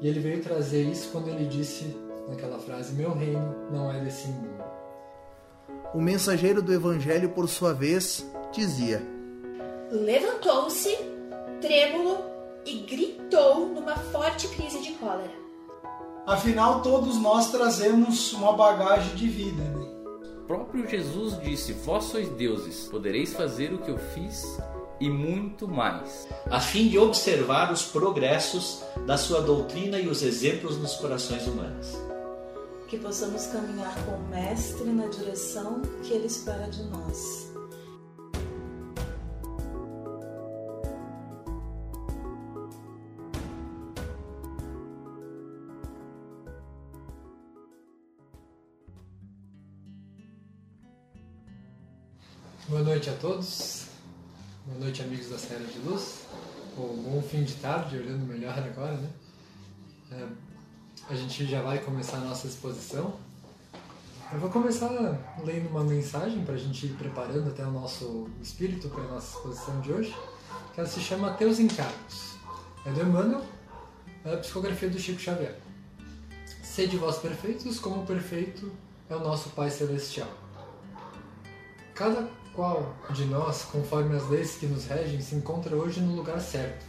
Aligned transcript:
E 0.00 0.06
ele 0.06 0.20
veio 0.20 0.42
trazer 0.42 0.82
isso 0.84 1.10
quando 1.10 1.28
ele 1.28 1.46
disse 1.46 1.96
naquela 2.28 2.58
frase: 2.58 2.94
Meu 2.94 3.12
reino 3.12 3.54
não 3.72 3.92
é 3.92 4.00
desse 4.00 4.28
mundo. 4.28 4.62
O 5.94 6.00
mensageiro 6.00 6.62
do 6.62 6.72
evangelho, 6.72 7.30
por 7.30 7.48
sua 7.48 7.74
vez, 7.74 8.24
dizia: 8.52 9.02
Levantou-se, 9.90 10.96
trêmulo, 11.60 12.18
e 12.64 12.80
gritou 12.80 13.66
numa 13.66 13.96
forte 13.96 14.46
crise 14.48 14.80
de 14.82 14.92
cólera. 14.92 15.32
Afinal, 16.26 16.82
todos 16.82 17.16
nós 17.16 17.50
trazemos 17.50 18.32
uma 18.34 18.52
bagagem 18.52 19.14
de 19.16 19.26
vida. 19.26 19.62
Né? 19.62 19.88
O 20.42 20.46
próprio 20.46 20.86
Jesus 20.86 21.40
disse: 21.40 21.72
Vós 21.72 22.04
sois 22.04 22.28
deuses, 22.28 22.86
podereis 22.88 23.32
fazer 23.32 23.72
o 23.72 23.78
que 23.78 23.90
eu 23.90 23.98
fiz 23.98 24.58
e 25.00 25.08
muito 25.08 25.66
mais. 25.66 26.28
A 26.50 26.60
fim 26.60 26.88
de 26.88 26.98
observar 26.98 27.72
os 27.72 27.82
progressos 27.82 28.82
da 29.08 29.16
sua 29.16 29.40
doutrina 29.40 29.98
e 29.98 30.06
os 30.06 30.20
exemplos 30.20 30.76
nos 30.76 30.96
corações 30.96 31.46
humanos. 31.46 31.94
Que 32.88 32.98
possamos 32.98 33.46
caminhar 33.46 33.94
com 34.04 34.12
o 34.12 34.28
Mestre 34.28 34.84
na 34.84 35.06
direção 35.06 35.80
que 36.02 36.12
ele 36.12 36.26
espera 36.26 36.68
de 36.68 36.82
nós. 36.82 37.48
Boa 52.68 52.82
noite 52.82 53.08
a 53.08 53.14
todos. 53.14 53.86
Boa 54.66 54.80
noite, 54.80 55.00
amigos 55.00 55.30
da 55.30 55.38
Serra 55.38 55.64
de 55.64 55.78
Luz. 55.78 56.28
Ou 56.78 56.96
bom 56.96 57.20
fim 57.20 57.42
de 57.42 57.54
tarde, 57.54 57.96
olhando 57.96 58.24
melhor 58.24 58.56
agora, 58.56 58.96
né? 58.96 59.10
É, 60.12 60.26
a 61.10 61.14
gente 61.14 61.44
já 61.44 61.60
vai 61.60 61.78
começar 61.80 62.18
a 62.18 62.20
nossa 62.20 62.46
exposição. 62.46 63.16
Eu 64.32 64.38
vou 64.38 64.48
começar 64.48 64.88
lendo 65.44 65.68
uma 65.70 65.82
mensagem 65.82 66.44
para 66.44 66.54
a 66.54 66.58
gente 66.58 66.86
ir 66.86 66.92
preparando 66.92 67.48
até 67.48 67.64
o 67.64 67.70
nosso 67.72 68.28
espírito 68.40 68.88
para 68.90 69.02
a 69.02 69.08
nossa 69.08 69.36
exposição 69.36 69.80
de 69.80 69.92
hoje, 69.92 70.16
que 70.72 70.78
ela 70.78 70.88
se 70.88 71.00
chama 71.00 71.32
Teus 71.32 71.58
Encargos. 71.58 72.36
É 72.86 72.92
do 72.92 73.00
Emmanuel, 73.00 73.42
é 74.24 74.34
a 74.34 74.36
psicografia 74.36 74.88
do 74.88 75.00
Chico 75.00 75.20
Xavier. 75.20 75.58
Sede 76.62 76.96
vós 76.96 77.16
perfeitos, 77.16 77.80
como 77.80 78.06
perfeito 78.06 78.70
é 79.10 79.16
o 79.16 79.20
nosso 79.20 79.50
Pai 79.50 79.68
Celestial. 79.68 80.28
Cada 81.92 82.28
qual 82.58 82.92
de 83.10 83.24
nós, 83.24 83.62
conforme 83.70 84.16
as 84.16 84.28
leis 84.28 84.56
que 84.56 84.66
nos 84.66 84.84
regem, 84.84 85.20
se 85.20 85.36
encontra 85.36 85.76
hoje 85.76 86.00
no 86.00 86.16
lugar 86.16 86.40
certo, 86.40 86.84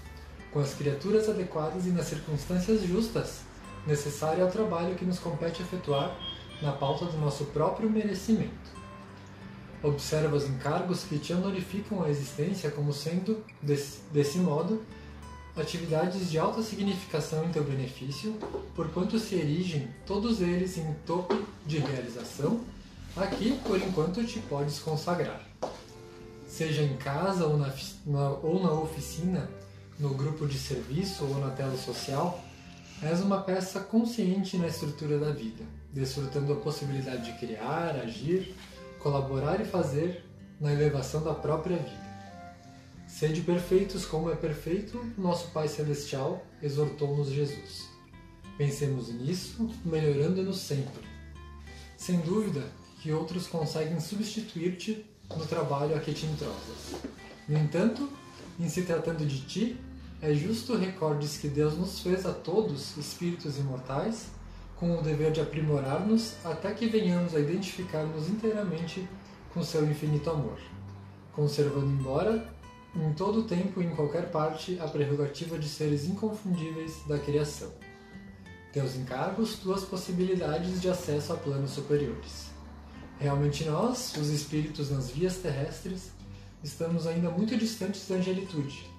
com 0.51 0.59
as 0.59 0.73
criaturas 0.73 1.29
adequadas 1.29 1.85
e 1.85 1.91
nas 1.91 2.07
circunstâncias 2.07 2.81
justas, 2.81 3.41
necessárias 3.85 4.47
ao 4.47 4.51
trabalho 4.51 4.95
que 4.95 5.05
nos 5.05 5.19
compete 5.19 5.61
efetuar 5.61 6.17
na 6.59 6.71
pauta 6.71 7.05
do 7.05 7.19
nosso 7.19 7.45
próprio 7.45 7.87
merecimento. 7.87 8.51
Observa 9.83 10.35
os 10.35 10.49
encargos 10.49 11.03
que 11.03 11.19
te 11.19 11.33
honorificam 11.33 12.03
a 12.03 12.09
existência 12.09 12.71
como 12.71 12.91
sendo, 12.91 13.45
desse, 13.61 13.99
desse 14.11 14.39
modo, 14.39 14.81
atividades 15.55 16.31
de 16.31 16.39
alta 16.39 16.63
significação 16.63 17.45
em 17.45 17.51
teu 17.51 17.63
benefício, 17.63 18.35
porquanto 18.75 19.19
se 19.19 19.35
erigem 19.35 19.87
todos 20.07 20.41
eles 20.41 20.79
em 20.79 20.95
topo 21.05 21.39
de 21.63 21.77
realização, 21.77 22.59
aqui 23.15 23.59
por 23.63 23.77
enquanto 23.77 24.25
te 24.25 24.39
podes 24.39 24.79
consagrar 24.79 25.48
seja 26.59 26.83
em 26.83 26.97
casa 26.97 27.47
ou 27.47 27.57
na, 27.57 27.73
na, 28.05 28.29
ou 28.31 28.61
na 28.61 28.73
oficina, 28.73 29.49
no 29.97 30.09
grupo 30.13 30.45
de 30.45 30.57
serviço 30.57 31.23
ou 31.23 31.39
na 31.39 31.51
tela 31.51 31.77
social, 31.77 32.43
és 33.01 33.21
uma 33.21 33.41
peça 33.41 33.79
consciente 33.79 34.57
na 34.57 34.67
estrutura 34.67 35.17
da 35.17 35.31
vida, 35.31 35.63
desfrutando 35.93 36.51
a 36.51 36.57
possibilidade 36.57 37.31
de 37.31 37.39
criar, 37.39 37.95
agir, 37.95 38.53
colaborar 38.99 39.61
e 39.61 39.65
fazer 39.65 40.25
na 40.59 40.73
elevação 40.73 41.23
da 41.23 41.33
própria 41.33 41.77
vida. 41.77 42.09
Sede 43.07 43.39
perfeitos 43.39 44.05
como 44.05 44.29
é 44.29 44.35
perfeito 44.35 45.01
nosso 45.17 45.51
Pai 45.51 45.69
Celestial, 45.69 46.45
exortou-nos 46.61 47.29
Jesus. 47.29 47.87
Pensemos 48.57 49.07
nisso, 49.07 49.69
melhorando-nos 49.85 50.59
sempre. 50.59 51.07
Sem 51.95 52.19
dúvida 52.19 52.65
que 53.01 53.13
outros 53.13 53.47
conseguem 53.47 54.01
substituir-te 54.01 55.05
no 55.35 55.45
trabalho 55.45 55.95
a 55.95 55.99
que 55.99 56.13
te 56.13 56.25
entrosas. 56.25 56.95
No 57.47 57.57
entanto, 57.57 58.09
em 58.59 58.67
se 58.67 58.83
tratando 58.83 59.25
de 59.25 59.41
ti, 59.41 59.77
é 60.21 60.33
justo 60.33 60.75
recordes 60.75 61.37
que 61.37 61.47
Deus 61.47 61.77
nos 61.77 61.99
fez 61.99 62.25
a 62.25 62.33
todos 62.33 62.97
espíritos 62.97 63.57
imortais, 63.57 64.27
com 64.75 64.97
o 64.97 65.01
dever 65.01 65.31
de 65.31 65.41
aprimorar-nos 65.41 66.33
até 66.43 66.73
que 66.73 66.87
venhamos 66.87 67.35
a 67.35 67.39
identificar-nos 67.39 68.29
inteiramente 68.29 69.07
com 69.53 69.61
seu 69.61 69.89
infinito 69.89 70.29
amor, 70.29 70.57
conservando 71.33 71.87
embora 71.87 72.47
em 72.95 73.13
todo 73.13 73.43
tempo 73.43 73.81
e 73.81 73.85
em 73.85 73.95
qualquer 73.95 74.31
parte 74.31 74.79
a 74.79 74.87
prerrogativa 74.87 75.57
de 75.59 75.67
seres 75.67 76.05
inconfundíveis 76.05 77.01
da 77.07 77.19
criação. 77.19 77.71
Teus 78.71 78.95
encargos, 78.95 79.55
tuas 79.55 79.83
possibilidades 79.83 80.81
de 80.81 80.89
acesso 80.89 81.33
a 81.33 81.35
planos 81.37 81.71
superiores. 81.71 82.48
Realmente 83.19 83.65
nós, 83.65 84.15
os 84.15 84.29
espíritos 84.29 84.89
nas 84.89 85.09
vias 85.09 85.35
terrestres, 85.35 86.11
estamos 86.63 87.05
ainda 87.05 87.29
muito 87.29 87.57
distantes 87.57 88.07
da 88.07 88.15
angelitude. 88.15 88.89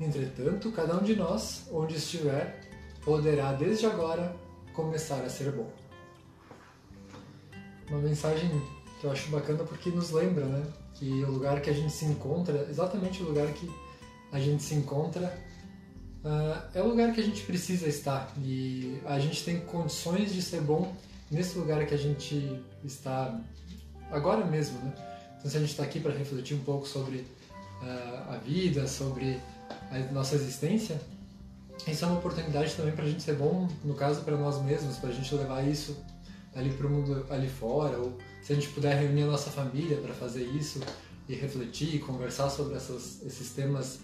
Entretanto, 0.00 0.70
cada 0.70 0.96
um 0.96 1.02
de 1.02 1.16
nós, 1.16 1.66
onde 1.72 1.96
estiver, 1.96 2.60
poderá 3.04 3.52
desde 3.52 3.84
agora 3.86 4.34
começar 4.72 5.20
a 5.22 5.28
ser 5.28 5.50
bom. 5.50 5.68
Uma 7.90 7.98
mensagem 7.98 8.48
que 9.00 9.06
eu 9.06 9.10
acho 9.10 9.28
bacana 9.28 9.64
porque 9.64 9.90
nos 9.90 10.12
lembra, 10.12 10.44
né, 10.44 10.64
que 10.94 11.24
o 11.24 11.30
lugar 11.32 11.60
que 11.60 11.68
a 11.68 11.72
gente 11.72 11.92
se 11.92 12.04
encontra, 12.04 12.64
exatamente 12.70 13.24
o 13.24 13.26
lugar 13.26 13.48
que 13.54 13.68
a 14.30 14.38
gente 14.38 14.62
se 14.62 14.74
encontra, 14.76 15.36
uh, 16.24 16.62
é 16.74 16.80
o 16.80 16.86
lugar 16.86 17.12
que 17.12 17.20
a 17.20 17.24
gente 17.24 17.42
precisa 17.42 17.88
estar 17.88 18.32
e 18.40 19.00
a 19.04 19.18
gente 19.18 19.44
tem 19.44 19.60
condições 19.60 20.32
de 20.32 20.42
ser 20.42 20.60
bom 20.60 20.94
nesse 21.28 21.58
lugar 21.58 21.84
que 21.86 21.94
a 21.94 21.98
gente 21.98 22.62
está 22.84 23.40
agora 24.10 24.44
mesmo, 24.44 24.78
né? 24.80 24.92
Então, 25.38 25.50
se 25.50 25.56
a 25.56 25.60
gente 25.60 25.70
está 25.70 25.84
aqui 25.84 26.00
para 26.00 26.12
refletir 26.12 26.56
um 26.56 26.64
pouco 26.64 26.86
sobre 26.86 27.18
uh, 27.82 28.32
a 28.32 28.36
vida, 28.38 28.86
sobre 28.88 29.40
a 29.90 30.12
nossa 30.12 30.34
existência, 30.34 31.00
isso 31.86 32.04
é 32.04 32.08
uma 32.08 32.18
oportunidade 32.18 32.74
também 32.74 32.92
para 32.92 33.04
a 33.04 33.08
gente 33.08 33.22
ser 33.22 33.34
bom, 33.34 33.68
no 33.84 33.94
caso, 33.94 34.22
para 34.22 34.36
nós 34.36 34.60
mesmos, 34.62 34.96
para 34.96 35.10
a 35.10 35.12
gente 35.12 35.32
levar 35.34 35.66
isso 35.66 35.96
ali 36.54 36.70
para 36.70 36.86
o 36.86 36.90
mundo 36.90 37.24
ali 37.30 37.48
fora, 37.48 37.98
ou 37.98 38.18
se 38.42 38.52
a 38.52 38.56
gente 38.56 38.68
puder 38.70 38.96
reunir 38.98 39.22
a 39.22 39.26
nossa 39.26 39.50
família 39.50 39.96
para 39.98 40.12
fazer 40.12 40.44
isso 40.44 40.80
e 41.28 41.34
refletir 41.34 41.94
e 41.94 41.98
conversar 41.98 42.50
sobre 42.50 42.74
essas, 42.74 43.22
esses 43.22 43.50
temas 43.50 44.00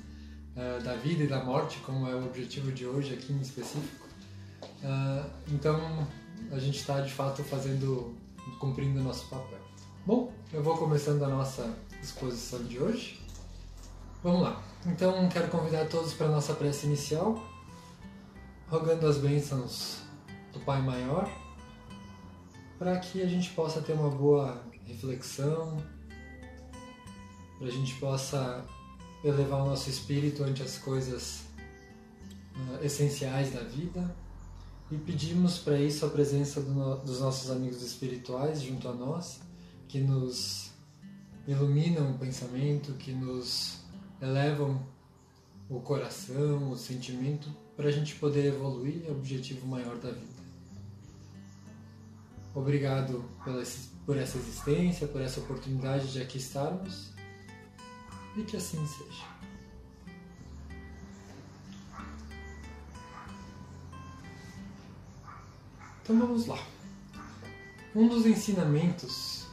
uh, 0.57 0.83
da 0.85 0.95
vida 0.95 1.25
e 1.25 1.27
da 1.27 1.43
morte, 1.43 1.79
como 1.79 2.09
é 2.09 2.15
o 2.15 2.25
objetivo 2.25 2.71
de 2.71 2.87
hoje 2.87 3.15
aqui 3.15 3.33
em 3.33 3.41
específico. 3.41 4.07
Uh, 4.83 5.29
então, 5.49 6.07
a 6.53 6.59
gente 6.59 6.79
está 6.79 7.01
de 7.01 7.13
fato 7.13 7.43
fazendo, 7.43 8.15
cumprindo 8.59 9.01
o 9.01 9.03
nosso 9.03 9.27
papel. 9.29 9.59
Bom, 10.07 10.33
eu 10.53 10.63
vou 10.63 10.77
começando 10.77 11.23
a 11.23 11.29
nossa 11.29 11.77
exposição 12.03 12.63
de 12.65 12.79
hoje. 12.79 13.21
Vamos 14.23 14.43
lá. 14.43 14.63
Então, 14.87 15.29
quero 15.29 15.49
convidar 15.49 15.87
todos 15.89 16.13
para 16.15 16.27
a 16.27 16.31
nossa 16.31 16.55
prece 16.55 16.87
inicial, 16.87 17.43
rogando 18.69 19.07
as 19.07 19.19
bênçãos 19.19 20.03
do 20.53 20.61
Pai 20.61 20.83
Maior, 20.83 21.31
para 22.79 22.99
que 22.99 23.23
a 23.23 23.27
gente 23.27 23.51
possa 23.51 23.81
ter 23.81 23.93
uma 23.93 24.11
boa 24.11 24.63
reflexão, 24.87 25.77
para 27.59 27.69
a 27.69 27.71
gente 27.71 27.95
possa 27.95 28.65
elevar 29.23 29.63
o 29.63 29.67
nosso 29.67 29.89
espírito 29.89 30.45
ante 30.45 30.63
as 30.63 30.77
coisas 30.77 31.45
uh, 32.57 32.85
essenciais 32.85 33.53
da 33.53 33.61
vida 33.61 34.15
e 34.91 34.97
pedimos 34.97 35.59
para 35.59 35.81
isso 35.81 36.05
a 36.05 36.11
presença 36.11 36.61
do 36.61 36.97
dos 36.97 37.21
nossos 37.21 37.51
amigos 37.51 37.83
espirituais 37.83 38.63
junto 38.63 38.89
a 38.89 38.93
nós, 38.93 39.41
que 39.89 39.99
nos 39.99 40.71
iluminam 41.47 42.13
o 42.13 42.19
pensamento, 42.19 42.93
que 42.95 43.13
nos 43.13 43.79
elevam 44.21 44.87
o 45.69 45.81
coração, 45.81 46.71
o 46.71 46.77
sentimento, 46.77 47.49
para 47.77 47.89
a 47.89 47.91
gente 47.91 48.15
poder 48.17 48.47
evoluir, 48.47 49.03
o 49.09 49.13
objetivo 49.13 49.67
maior 49.67 49.97
da 49.97 50.11
vida. 50.11 50.35
Obrigado 52.55 53.25
pela, 53.45 53.63
por 54.07 54.17
essa 54.17 54.39
existência, 54.39 55.09
por 55.09 55.21
essa 55.21 55.41
oportunidade 55.41 56.13
de 56.13 56.23
aqui 56.23 56.39
estarmos 56.39 57.11
e 58.37 58.43
que 58.43 58.57
assim 58.57 58.85
seja. 58.87 59.34
Então 66.05 66.19
vamos 66.19 66.47
lá. 66.47 66.59
Um 67.97 68.09
dos 68.09 68.27
ensinamentos, 68.27 69.47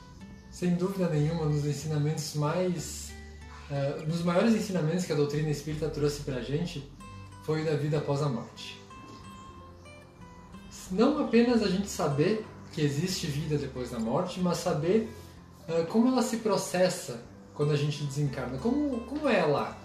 sem 0.52 0.76
dúvida 0.76 1.08
nenhuma, 1.08 1.46
um 1.46 1.52
dos 1.52 1.66
ensinamentos 1.66 2.36
mais. 2.36 3.14
Uh, 3.70 4.04
um 4.04 4.08
dos 4.08 4.22
maiores 4.22 4.54
ensinamentos 4.54 5.06
que 5.06 5.14
a 5.14 5.16
doutrina 5.16 5.50
espírita 5.50 5.88
trouxe 5.88 6.24
para 6.24 6.36
a 6.36 6.42
gente 6.42 6.92
foi 7.44 7.62
o 7.62 7.66
da 7.66 7.78
vida 7.78 8.00
após 8.00 8.22
a 8.22 8.28
morte. 8.28 8.78
não 10.92 11.24
apenas 11.24 11.64
a 11.64 11.70
gente 11.70 11.88
saber 11.88 12.46
que 12.74 12.82
existe 12.82 13.28
vida 13.28 13.58
depois 13.58 13.92
da 13.92 14.00
morte, 14.00 14.42
mas 14.42 14.58
saber 14.58 15.10
uh, 15.70 15.86
como 15.86 16.10
ela 16.10 16.22
se 16.22 16.38
processa 16.38 17.24
quando 17.54 17.72
a 17.72 17.78
gente 17.78 18.04
desencarna, 18.04 18.58
como, 18.58 19.00
como 19.06 19.30
é 19.30 19.46
lá, 19.46 19.78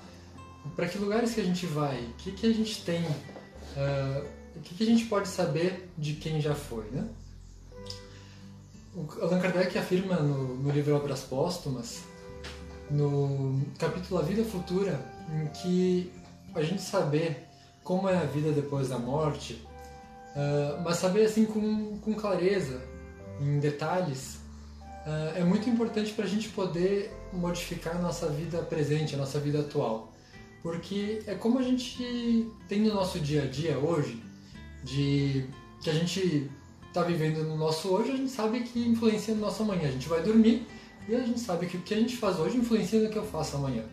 para 0.75 0.89
que 0.89 0.99
lugares 0.99 1.33
que 1.33 1.41
a 1.41 1.45
gente 1.45 1.65
vai, 1.65 1.97
o 2.01 2.13
que, 2.15 2.33
que 2.33 2.47
a 2.47 2.53
gente 2.53 2.83
tem, 2.85 3.05
uh, 3.05 4.36
o 4.57 4.61
que, 4.61 4.75
que 4.75 4.83
a 4.83 4.87
gente 4.87 5.05
pode 5.07 5.29
saber 5.29 5.91
de 5.97 6.15
quem 6.15 6.41
já 6.41 6.55
foi, 6.55 6.85
né? 6.91 7.07
O 8.95 9.07
Allan 9.23 9.41
Kardec 9.41 9.77
afirma 9.79 10.17
no, 10.17 10.57
no 10.57 10.71
livro 10.71 10.97
Obras 10.97 11.21
Póstumas, 11.21 12.01
no 12.91 13.61
capítulo 13.79 14.21
A 14.21 14.23
Vida 14.23 14.43
Futura, 14.43 14.99
em 15.31 15.47
que 15.49 16.11
a 16.55 16.63
gente 16.63 16.81
saber 16.81 17.47
como 17.85 18.09
é 18.09 18.17
a 18.17 18.25
vida 18.25 18.53
depois 18.53 18.89
da 18.89 18.99
morte, 18.99 19.63
uh, 20.35 20.83
mas 20.83 20.97
saber 20.97 21.27
assim 21.27 21.45
com, 21.45 21.99
com 21.99 22.15
clareza, 22.15 22.81
em 23.39 23.61
detalhes, 23.61 24.37
uh, 25.07 25.37
é 25.37 25.45
muito 25.45 25.69
importante 25.69 26.13
para 26.13 26.25
a 26.25 26.29
gente 26.29 26.49
poder 26.49 27.15
modificar 27.33 27.97
a 27.97 27.99
nossa 27.99 28.29
vida 28.29 28.63
presente, 28.63 29.15
a 29.15 29.19
nossa 29.19 29.39
vida 29.39 29.61
atual. 29.61 30.13
Porque 30.63 31.23
é 31.27 31.35
como 31.35 31.59
a 31.59 31.63
gente 31.63 32.51
tem 32.67 32.81
no 32.81 32.95
nosso 32.95 33.21
dia 33.21 33.43
a 33.43 33.47
dia 33.47 33.79
hoje, 33.79 34.26
de 34.87 35.45
que 35.83 35.91
a 35.91 35.93
gente 35.93 36.49
está 36.87 37.03
vivendo 37.03 37.43
no 37.43 37.57
nosso 37.57 37.89
hoje, 37.89 38.13
a 38.13 38.17
gente 38.17 38.31
sabe 38.31 38.61
que 38.61 38.79
influencia 38.89 39.35
no 39.35 39.41
nosso 39.41 39.63
amanhã. 39.63 39.89
A 39.89 39.91
gente 39.91 40.09
vai 40.09 40.23
dormir 40.23 40.67
e 41.09 41.15
a 41.15 41.21
gente 41.21 41.41
sabe 41.41 41.67
que 41.67 41.77
o 41.77 41.83
que 41.83 41.93
a 41.93 41.99
gente 41.99 42.17
faz 42.17 42.39
hoje 42.39 42.57
influencia 42.57 43.01
no 43.03 43.11
que 43.11 43.19
eu 43.19 43.25
faço 43.25 43.57
amanhã. 43.57 43.85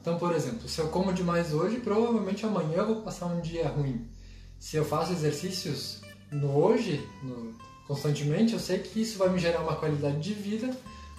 Então, 0.00 0.18
por 0.18 0.34
exemplo, 0.34 0.68
se 0.68 0.78
eu 0.80 0.88
como 0.88 1.12
demais 1.12 1.54
hoje, 1.54 1.78
provavelmente 1.80 2.44
amanhã 2.44 2.78
eu 2.78 2.86
vou 2.86 3.02
passar 3.02 3.26
um 3.26 3.40
dia 3.40 3.66
ruim. 3.68 4.06
Se 4.58 4.76
eu 4.76 4.84
faço 4.84 5.12
exercícios 5.12 6.02
no 6.30 6.56
hoje, 6.56 7.04
no, 7.22 7.54
constantemente, 7.88 8.52
eu 8.52 8.60
sei 8.60 8.78
que 8.78 9.00
isso 9.00 9.18
vai 9.18 9.30
me 9.30 9.38
gerar 9.38 9.60
uma 9.60 9.76
qualidade 9.76 10.20
de 10.20 10.34
vida, 10.34 10.76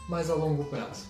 mas 0.07 0.30
a 0.30 0.35
longo 0.35 0.65
prazo. 0.65 1.06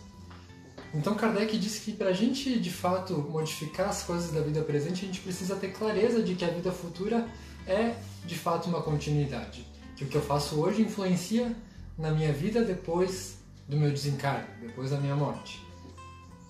Então 0.94 1.16
Kardec 1.16 1.58
disse 1.58 1.82
que 1.82 1.92
para 1.92 2.10
a 2.10 2.14
gente 2.14 2.60
de 2.60 2.70
fato 2.70 3.18
modificar 3.18 3.90
as 3.90 4.04
coisas 4.04 4.32
da 4.32 4.42
vida 4.42 4.62
presente, 4.62 5.04
a 5.04 5.08
gente 5.08 5.20
precisa 5.20 5.56
ter 5.56 5.74
clareza 5.74 6.22
de 6.22 6.36
que 6.36 6.46
a 6.46 6.50
vida 6.50 6.72
futura 6.72 7.28
é 7.68 7.96
de 8.26 8.36
fato 8.36 8.70
uma 8.70 8.82
continuidade. 8.82 9.66
Que 9.96 10.06
o 10.06 10.08
que 10.08 10.16
eu 10.16 10.22
faço 10.22 10.56
hoje 10.60 10.82
influencia 10.82 11.56
na 11.98 12.12
minha 12.12 12.34
vida 12.34 12.64
depois 12.64 13.38
do 13.68 13.78
meu 13.78 13.92
desencargo, 13.92 14.48
depois 14.62 14.92
da 14.92 14.98
minha 14.98 15.16
morte. 15.16 15.62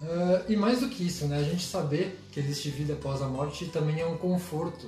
Uh, 0.02 0.52
e 0.52 0.56
mais 0.56 0.82
do 0.82 0.90
que 0.90 1.06
isso, 1.06 1.26
né, 1.28 1.38
a 1.38 1.44
gente 1.44 1.66
saber 1.66 2.20
que 2.32 2.40
existe 2.40 2.70
vida 2.70 2.94
após 2.94 3.22
a 3.22 3.28
morte 3.28 3.66
também 3.68 4.02
é 4.02 4.06
um 4.06 4.18
conforto. 4.18 4.88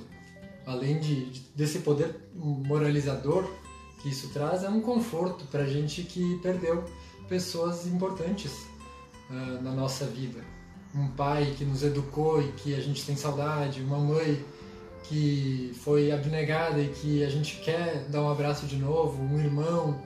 Além 0.66 0.98
de, 0.98 1.30
de 1.30 1.40
desse 1.54 1.78
poder 1.78 2.14
moralizador 2.34 3.48
que 4.02 4.08
isso 4.10 4.28
traz, 4.30 4.62
é 4.62 4.68
um 4.68 4.80
conforto 4.80 5.44
para 5.46 5.62
a 5.62 5.66
gente 5.66 6.02
que 6.02 6.38
perdeu 6.38 6.84
pessoas 7.28 7.86
importantes 7.86 8.52
uh, 9.30 9.62
na 9.62 9.72
nossa 9.72 10.04
vida. 10.04 10.44
Um 10.94 11.08
pai 11.08 11.54
que 11.56 11.64
nos 11.64 11.82
educou 11.82 12.42
e 12.42 12.52
que 12.52 12.74
a 12.74 12.80
gente 12.80 13.04
tem 13.04 13.16
saudade, 13.16 13.82
uma 13.82 13.98
mãe 13.98 14.44
que 15.08 15.72
foi 15.82 16.10
abnegada 16.10 16.80
e 16.80 16.88
que 16.88 17.24
a 17.24 17.28
gente 17.28 17.56
quer 17.56 18.06
dar 18.08 18.22
um 18.22 18.30
abraço 18.30 18.66
de 18.66 18.76
novo, 18.76 19.22
um 19.22 19.38
irmão 19.38 20.00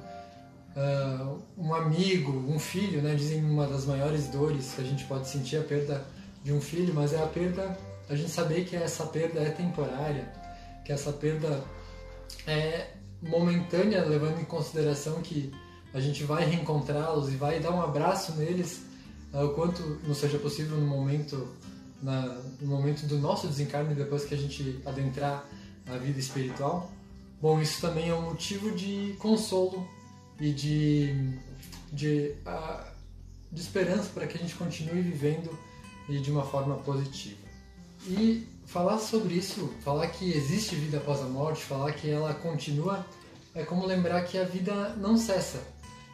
uh, 0.77 1.43
um 1.57 1.75
amigo, 1.75 2.33
um 2.49 2.59
filho, 2.59 3.03
né? 3.03 3.15
Dizem 3.15 3.45
uma 3.45 3.67
das 3.67 3.87
maiores 3.87 4.29
dores 4.29 4.73
que 4.75 4.81
a 4.81 4.85
gente 4.85 5.05
pode 5.05 5.29
sentir 5.29 5.57
é 5.57 5.61
a 5.61 5.65
perda 5.65 6.05
de 6.43 6.53
um 6.53 6.61
filho, 6.61 6.95
mas 6.95 7.13
é 7.13 7.23
a 7.23 7.27
perda, 7.27 7.77
a 8.09 8.15
gente 8.15 8.31
saber 8.31 8.65
que 8.65 8.77
essa 8.77 9.05
perda 9.07 9.41
é 9.41 9.51
temporária, 9.51 10.31
que 10.85 10.93
essa 10.93 11.13
perda 11.13 11.63
é 12.47 12.89
momentânea, 13.23 14.05
levando 14.05 14.41
em 14.41 14.45
consideração 14.45 15.21
que 15.21 15.53
a 15.93 16.01
gente 16.01 16.25
vai 16.25 16.45
reencontrá-los 16.45 17.29
e 17.29 17.37
vai 17.37 17.61
dar 17.61 17.73
um 17.73 17.83
abraço 17.83 18.33
neles 18.37 18.83
uh, 19.33 19.45
o 19.45 19.55
quanto 19.55 19.83
não 20.07 20.15
seja 20.15 20.39
possível 20.39 20.77
no 20.77 20.87
momento 20.87 21.49
na, 22.03 22.23
no 22.61 22.67
momento 22.67 23.07
do 23.07 23.19
nosso 23.19 23.47
desencarne 23.47 23.95
depois 23.95 24.25
que 24.25 24.35
a 24.35 24.39
gente 24.39 24.81
adentrar 24.85 25.45
a 25.87 25.97
vida 25.97 26.19
espiritual. 26.19 26.91
Bom, 27.41 27.61
isso 27.61 27.81
também 27.81 28.09
é 28.09 28.15
um 28.15 28.23
motivo 28.23 28.71
de 28.73 29.15
consolo 29.19 29.89
e 30.39 30.53
de, 30.53 31.39
de, 31.93 32.35
uh, 32.47 32.85
de 33.51 33.61
esperança 33.61 34.11
para 34.13 34.27
que 34.27 34.37
a 34.37 34.41
gente 34.41 34.55
continue 34.55 35.01
vivendo 35.01 35.51
e 36.09 36.19
de 36.19 36.31
uma 36.31 36.45
forma 36.45 36.77
positiva. 36.77 37.39
E 38.07 38.47
falar 38.67 38.99
sobre 38.99 39.35
isso, 39.35 39.73
falar 39.83 40.07
que 40.09 40.33
existe 40.33 40.75
vida 40.75 40.99
após 40.99 41.21
a 41.21 41.25
morte, 41.25 41.63
falar 41.63 41.93
que 41.93 42.09
ela 42.09 42.33
continua, 42.35 43.05
é 43.55 43.65
como 43.65 43.87
lembrar 43.87 44.23
que 44.23 44.39
a 44.39 44.45
vida 44.45 44.91
não 44.97 45.17
cessa. 45.17 45.63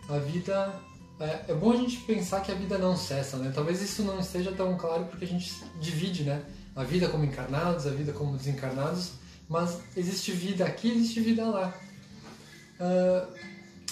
A 0.09 0.19
vida. 0.19 0.81
É, 1.19 1.53
é 1.53 1.55
bom 1.55 1.73
a 1.73 1.77
gente 1.77 1.99
pensar 1.99 2.41
que 2.41 2.53
a 2.53 2.55
vida 2.55 2.77
não 2.77 2.97
cessa, 2.97 3.39
né? 3.39 3.51
Talvez 3.55 3.81
isso 3.81 4.03
não 4.03 4.21
esteja 4.21 4.53
tão 4.53 4.77
claro 4.77 5.07
porque 5.07 5.25
a 5.25 5.29
gente 5.29 5.53
divide, 5.81 6.25
né? 6.25 6.43
A 6.75 6.85
vida 6.85 7.09
como 7.09 7.25
encarnados, 7.25 7.87
a 7.87 7.91
vida 7.91 8.13
como 8.13 8.37
desencarnados, 8.37 9.13
mas 9.49 9.81
existe 9.97 10.33
vida 10.33 10.65
aqui, 10.67 10.91
existe 10.91 11.21
vida 11.21 11.47
lá. 11.47 11.75
Uh, 12.79 13.35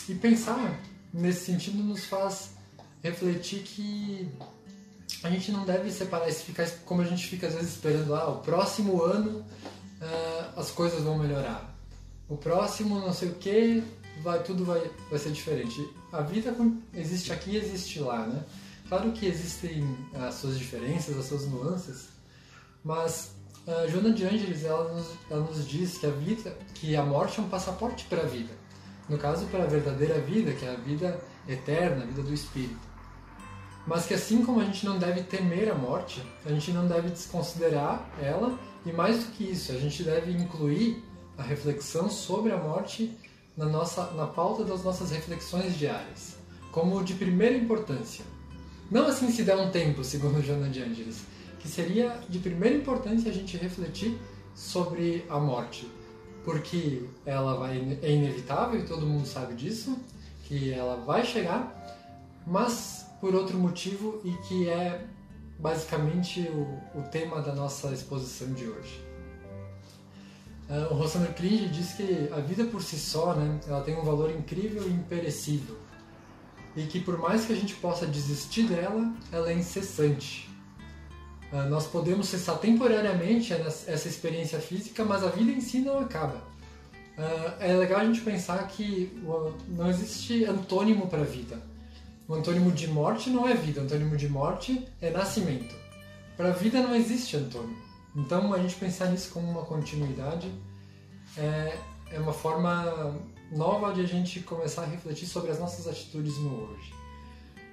e 0.06 0.15
pensar 0.15 0.79
nesse 1.12 1.47
sentido 1.47 1.82
nos 1.82 2.05
faz 2.05 2.50
refletir 3.03 3.61
que 3.61 4.29
a 5.23 5.31
gente 5.31 5.50
não 5.50 5.65
deve 5.65 5.91
separar 5.91 6.29
isso, 6.29 6.44
ficar 6.44 6.69
como 6.85 7.00
a 7.00 7.06
gente 7.06 7.26
fica 7.26 7.47
às 7.47 7.55
vezes 7.55 7.71
esperando, 7.71 8.15
ah, 8.15 8.29
o 8.29 8.41
próximo 8.41 9.03
ano 9.03 9.38
uh, 9.38 10.61
as 10.61 10.71
coisas 10.71 11.03
vão 11.03 11.19
melhorar. 11.19 11.75
O 12.29 12.37
próximo 12.37 12.99
não 13.00 13.12
sei 13.12 13.31
o 13.31 13.35
que, 13.35 13.82
vai, 14.22 14.43
tudo 14.43 14.64
vai, 14.64 14.90
vai 15.11 15.19
ser 15.19 15.32
diferente. 15.32 15.88
A 16.12 16.20
vida 16.22 16.55
existe 16.93 17.32
aqui 17.32 17.52
e 17.52 17.56
existe 17.56 18.00
lá, 18.00 18.26
né? 18.26 18.44
Claro 18.88 19.12
que 19.12 19.26
existem 19.26 19.84
as 20.14 20.34
suas 20.34 20.58
diferenças, 20.58 21.16
as 21.19 21.26
suas 21.26 21.46
nuances, 21.46 22.08
mas 22.84 23.34
a 23.66 23.87
Joana 23.87 24.12
de 24.12 24.25
Ângeles 24.25 24.62
ela 24.64 24.93
nos, 24.93 25.06
ela 25.31 25.40
nos 25.40 25.66
diz 25.66 25.99
que 25.99 26.06
a 26.06 26.11
vida, 26.11 26.56
que 26.75 26.94
a 26.94 27.02
morte 27.02 27.40
é 27.40 27.43
um 27.43 27.49
passaporte 27.49 28.05
para 28.05 28.22
a 28.22 28.26
vida 28.26 28.64
no 29.08 29.19
caso 29.19 29.46
para 29.46 29.64
a 29.64 29.66
verdadeira 29.66 30.19
vida, 30.20 30.52
que 30.52 30.64
é 30.64 30.70
a 30.70 30.76
vida 30.76 31.20
eterna, 31.49 32.05
a 32.05 32.06
vida 32.06 32.22
do 32.22 32.32
espírito. 32.32 32.94
Mas 33.87 34.06
que 34.06 34.14
assim 34.14 34.44
como 34.44 34.61
a 34.61 34.64
gente 34.64 34.87
não 34.87 34.99
deve 34.99 35.22
temer 35.22 35.70
a 35.70 35.75
morte, 35.75 36.22
a 36.44 36.49
gente 36.49 36.72
não 36.72 36.87
deve 36.87 37.11
desconsiderar 37.11 38.09
ela 38.21 38.59
e 38.87 38.92
mais 38.92 39.25
do 39.25 39.33
que 39.33 39.44
isso, 39.44 39.73
a 39.73 39.78
gente 39.78 40.02
deve 40.02 40.33
incluir 40.33 41.04
a 41.37 41.42
reflexão 41.42 42.09
sobre 42.09 42.52
a 42.52 42.56
morte 42.56 43.16
na 43.56 43.66
nossa 43.66 44.11
na 44.12 44.26
pauta 44.26 44.64
das 44.64 44.82
nossas 44.82 45.11
reflexões 45.11 45.78
diárias, 45.78 46.37
como 46.73 47.02
de 47.04 47.14
primeira 47.14 47.56
importância. 47.56 48.25
Não 48.90 49.06
assim 49.06 49.30
se 49.30 49.42
der 49.42 49.56
um 49.56 49.70
tempo, 49.70 50.04
segundo 50.04 50.40
Joana 50.42 50.68
de 50.68 50.82
Angelis, 50.82 51.25
que 51.58 51.68
seria 51.68 52.18
de 52.28 52.38
primeira 52.38 52.76
importância 52.76 53.30
a 53.30 53.34
gente 53.34 53.56
refletir 53.56 54.18
sobre 54.54 55.25
a 55.28 55.38
morte, 55.38 55.88
porque 56.44 57.08
ela 57.25 57.54
vai, 57.54 57.99
é 58.02 58.12
inevitável 58.12 58.80
e 58.80 58.84
todo 58.84 59.06
mundo 59.06 59.26
sabe 59.26 59.54
disso, 59.54 59.99
que 60.44 60.73
ela 60.73 60.96
vai 60.96 61.25
chegar, 61.25 61.73
mas 62.46 63.06
por 63.20 63.34
outro 63.34 63.58
motivo 63.58 64.20
e 64.25 64.32
que 64.46 64.68
é 64.68 65.06
basicamente 65.58 66.40
o, 66.40 66.99
o 66.99 67.02
tema 67.11 67.40
da 67.40 67.54
nossa 67.54 67.92
exposição 67.92 68.52
de 68.52 68.66
hoje. 68.66 69.13
Uh, 70.68 70.92
o 70.92 70.97
Rossamer 70.97 71.35
Klinge 71.35 71.68
diz 71.68 71.92
que 71.92 72.28
a 72.33 72.40
vida 72.40 72.64
por 72.64 72.83
si 72.83 72.99
só, 72.99 73.35
né, 73.35 73.61
ela 73.68 73.83
tem 73.83 73.97
um 73.99 74.02
valor 74.02 74.30
incrível 74.30 74.83
e 74.88 74.92
imperecível, 74.92 75.76
e 76.75 76.85
que 76.85 77.00
por 77.00 77.18
mais 77.18 77.44
que 77.44 77.52
a 77.52 77.56
gente 77.56 77.75
possa 77.75 78.06
desistir 78.06 78.64
dela, 78.64 79.12
ela 79.30 79.50
é 79.50 79.54
incessante. 79.54 80.49
Ah, 81.52 81.64
nós 81.66 81.87
podemos 81.87 82.28
cessar 82.28 82.59
temporariamente 82.59 83.52
essa 83.52 84.09
experiência 84.09 84.59
física, 84.59 85.04
mas 85.04 85.23
a 85.23 85.28
vida 85.28 85.52
em 85.52 85.61
si 85.61 85.78
não 85.78 86.00
acaba. 86.00 86.42
Ah, 87.16 87.56
é 87.61 87.73
legal 87.75 88.00
a 88.00 88.04
gente 88.04 88.23
pensar 88.23 88.66
que 88.66 89.12
não 89.68 89.88
existe 89.88 90.44
antônimo 90.47 91.06
para 91.06 91.21
a 91.21 91.25
vida. 91.25 91.61
O 92.26 92.35
antônimo 92.35 92.73
de 92.73 92.88
morte 92.88 93.28
não 93.28 93.47
é 93.47 93.54
vida, 93.54 93.83
o 93.83 93.85
antônimo 93.85 94.16
de 94.16 94.28
morte 94.28 94.88
é 95.00 95.11
nascimento. 95.11 95.75
Para 96.37 96.49
a 96.49 96.52
vida 96.52 96.80
não 96.80 96.94
existe 96.94 97.37
antônimo. 97.37 97.76
Então 98.14 98.52
a 98.52 98.59
gente 98.59 98.76
pensar 98.76 99.06
nisso 99.06 99.30
como 99.33 99.50
uma 99.50 99.64
continuidade 99.64 100.52
é, 101.37 101.78
é 102.11 102.18
uma 102.21 102.33
forma 102.33 103.18
nova 103.50 103.92
de 103.92 104.00
a 104.00 104.06
gente 104.06 104.40
começar 104.40 104.83
a 104.83 104.87
refletir 104.87 105.26
sobre 105.26 105.50
as 105.50 105.59
nossas 105.59 105.87
atitudes 105.87 106.38
no 106.38 106.71
hoje 106.71 107.04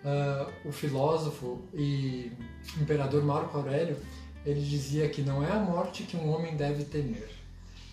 uh, 0.03 0.51
o 0.67 0.71
filósofo 0.71 1.61
e 1.73 2.31
imperador 2.79 3.23
Marco 3.23 3.57
Aurélio, 3.57 3.97
ele 4.45 4.61
dizia 4.61 5.07
que 5.09 5.21
não 5.21 5.43
é 5.43 5.51
a 5.51 5.59
morte 5.59 6.03
que 6.03 6.17
um 6.17 6.29
homem 6.33 6.55
deve 6.55 6.83
temer, 6.83 7.29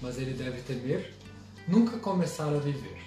mas 0.00 0.18
ele 0.18 0.32
deve 0.32 0.62
temer 0.62 1.14
nunca 1.66 1.98
começar 1.98 2.48
a 2.48 2.58
viver. 2.58 2.98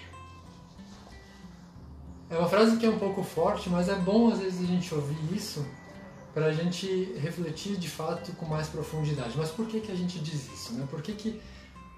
É 2.30 2.38
uma 2.38 2.48
frase 2.48 2.78
que 2.78 2.86
é 2.86 2.88
um 2.88 2.98
pouco 2.98 3.22
forte, 3.22 3.68
mas 3.68 3.88
é 3.88 3.94
bom 3.94 4.32
às 4.32 4.38
vezes 4.38 4.62
a 4.62 4.66
gente 4.66 4.94
ouvir 4.94 5.36
isso 5.36 5.66
para 6.32 6.46
a 6.46 6.52
gente 6.52 7.12
refletir 7.20 7.76
de 7.76 7.88
fato 7.88 8.32
com 8.32 8.46
mais 8.46 8.68
profundidade. 8.68 9.34
Mas 9.36 9.50
por 9.50 9.66
que, 9.66 9.80
que 9.80 9.92
a 9.92 9.94
gente 9.94 10.18
diz 10.18 10.50
isso? 10.52 10.72
Né? 10.74 10.86
Por 10.90 11.02
que, 11.02 11.12
que 11.12 11.40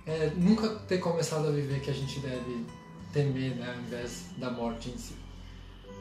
é 0.06 0.30
nunca 0.36 0.68
ter 0.86 0.98
começado 0.98 1.48
a 1.48 1.50
viver 1.50 1.80
que 1.80 1.90
a 1.90 1.94
gente 1.94 2.20
deve 2.20 2.66
temer, 3.14 3.54
né, 3.54 3.72
ao 3.74 3.80
invés 3.80 4.26
da 4.36 4.50
morte 4.50 4.90
em 4.90 4.98
si. 4.98 5.14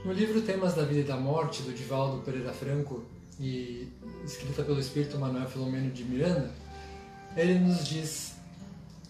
No 0.04 0.12
livro 0.12 0.42
Temas 0.42 0.74
da 0.74 0.84
Vida 0.84 1.02
e 1.02 1.04
da 1.04 1.16
Morte, 1.16 1.62
do 1.62 1.72
Divaldo 1.72 2.22
Pereira 2.24 2.52
Franco, 2.52 3.04
e 3.40 3.88
escrita 4.26 4.64
pelo 4.64 4.80
espírito 4.80 5.18
Manuel 5.18 5.48
Filomeno 5.48 5.92
de 5.92 6.04
Miranda, 6.04 6.52
ele 7.38 7.60
nos 7.60 7.88
diz 7.88 8.34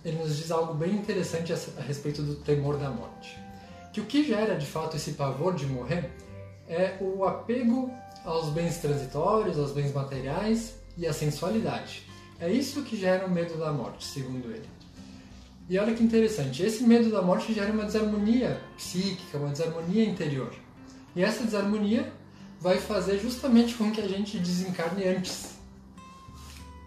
ele 0.06 0.18
nos 0.18 0.36
diz 0.36 0.52
algo 0.52 0.74
bem 0.74 0.96
interessante 0.96 1.54
a, 1.54 1.82
respeito 1.82 2.22
do 2.22 2.36
temor 2.36 2.78
da 2.78 2.90
morte. 2.90 3.40
Que 3.94 4.02
o 4.02 4.06
que 4.06 4.24
gera 4.26 4.56
de 4.56 4.66
fato 4.66 4.98
esse 4.98 5.14
pavor 5.14 5.56
de 5.56 5.66
morrer 5.66 6.12
é 6.68 6.98
o 7.00 7.24
apego 7.24 7.90
aos 8.24 8.50
bens 8.50 8.78
transitórios, 8.78 9.58
aos 9.58 9.72
bens 9.72 9.94
materiais 9.94 10.76
e 10.98 11.06
à 11.08 11.14
sensualidade. 11.14 12.04
É 12.40 12.52
isso 12.52 12.84
que 12.84 12.98
gera 12.98 13.26
o 13.26 13.32
medo 13.32 13.58
da 13.58 13.72
morte, 13.72 14.06
segundo 14.06 14.52
ele. 14.52 14.68
E 15.70 15.78
olha 15.78 15.94
que 15.94 16.04
interessante, 16.04 16.62
esse 16.62 16.84
medo 16.84 17.10
da 17.10 17.22
morte 17.22 17.54
gera 17.54 17.72
uma 17.72 17.86
desarmonia 17.86 18.62
psíquica, 18.76 19.38
uma 19.38 19.50
desarmonia 19.50 20.04
interior. 20.04 20.54
E 21.16 21.24
essa 21.24 21.44
desarmonia 21.44 22.12
vai 22.60 22.78
fazer 22.78 23.20
justamente 23.20 23.76
com 23.76 23.92
que 23.92 24.02
a 24.02 24.08
gente 24.08 24.38
desencarne 24.38 25.08
antes. 25.08 25.54